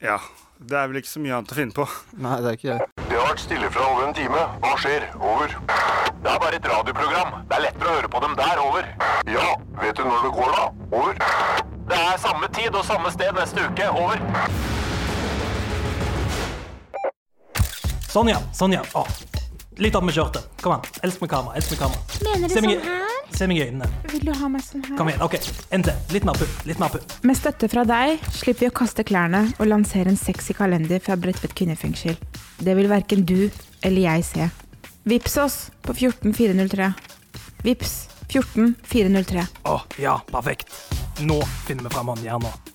Ja. 0.00 0.18
Det 0.58 0.74
er 0.74 0.88
vel 0.90 0.98
ikke 0.98 1.10
så 1.12 1.20
mye 1.22 1.36
annet 1.36 1.52
å 1.52 1.54
finne 1.54 1.74
på. 1.76 1.84
Nei, 2.18 2.38
det 2.42 2.48
er 2.50 2.56
ikke 2.56 2.72
det. 2.72 2.86
Det 3.08 3.14
har 3.14 3.28
vært 3.28 3.42
stille 3.44 3.68
fra 3.70 3.84
over 3.92 4.08
en 4.08 4.16
time. 4.16 4.40
Hva 4.64 4.72
skjer? 4.82 5.04
Over. 5.22 5.54
Det 6.18 6.32
er 6.32 6.40
bare 6.42 6.58
et 6.58 6.66
radioprogram. 6.66 7.36
Det 7.46 7.58
er 7.58 7.62
lettere 7.68 7.92
å 7.92 7.94
høre 8.00 8.10
på 8.10 8.22
dem 8.24 8.34
der. 8.40 8.62
Over. 8.64 8.88
Ja, 9.30 9.46
vet 9.78 10.00
du 10.00 10.02
når 10.08 10.26
det 10.26 10.32
går, 10.34 10.56
da? 10.56 10.64
Over. 10.98 11.22
Det 11.92 12.00
er 12.08 12.18
samme 12.24 12.50
tid 12.58 12.74
og 12.74 12.84
samme 12.88 13.12
sted 13.14 13.38
neste 13.38 13.68
uke. 13.68 13.86
Over. 14.02 14.18
Sånn, 18.08 18.32
ja. 18.32 18.40
Sånn, 18.56 18.74
ja. 18.74 18.82
Å, 18.98 19.06
litt 19.78 19.94
opp 19.94 20.08
med 20.08 20.18
skjørtet. 20.18 20.50
Kom 20.64 20.74
an. 20.80 20.90
Elsk 21.06 21.22
med 21.22 21.30
kamera. 21.36 21.54
Elsk 21.60 21.76
med 21.76 21.84
kamera. 21.86 22.02
Mener 22.26 22.50
du 22.50 22.56
Se 22.56 22.64
meg 22.66 22.80
sånn 22.80 22.90
her? 22.90 23.07
Se 23.34 23.46
meg 23.46 23.60
i 23.60 23.66
øynene. 23.68 23.88
Vil 24.12 24.24
du 24.26 24.32
ha 24.34 24.48
meg 24.50 24.64
sånn 24.64 24.84
her? 24.86 24.96
Kom 24.98 25.10
igjen. 25.10 25.22
ok, 25.22 25.36
til. 25.40 25.90
Litt 26.14 26.26
mer 26.26 26.38
pupp. 26.38 26.54
Litt 26.68 26.80
mer 26.82 26.92
pupp. 26.94 27.16
Med 27.28 27.38
støtte 27.38 27.68
fra 27.70 27.84
deg 27.88 28.22
slipper 28.34 28.66
vi 28.66 28.70
å 28.72 28.76
kaste 28.80 29.04
klærne 29.06 29.44
og 29.58 29.68
lansere 29.70 30.10
en 30.12 30.18
sexy 30.18 30.56
kalender 30.58 31.02
fra 31.04 31.16
Bredtvet 31.20 31.54
kvinnefengsel. 31.58 32.18
Det 32.58 32.74
vil 32.78 32.90
verken 32.90 33.26
du 33.28 33.50
eller 33.82 34.00
jeg 34.02 34.26
se. 34.26 34.48
Vips 35.08 35.36
oss 35.40 35.58
på 35.86 35.94
14403. 35.94 36.90
Vips 37.64 37.94
14403. 38.28 39.46
Å, 39.68 39.78
ja. 40.02 40.18
Perfekt. 40.32 40.74
Nå 41.24 41.38
finner 41.66 41.88
vi 41.88 41.94
fram 41.94 42.12
håndjernet. 42.12 42.74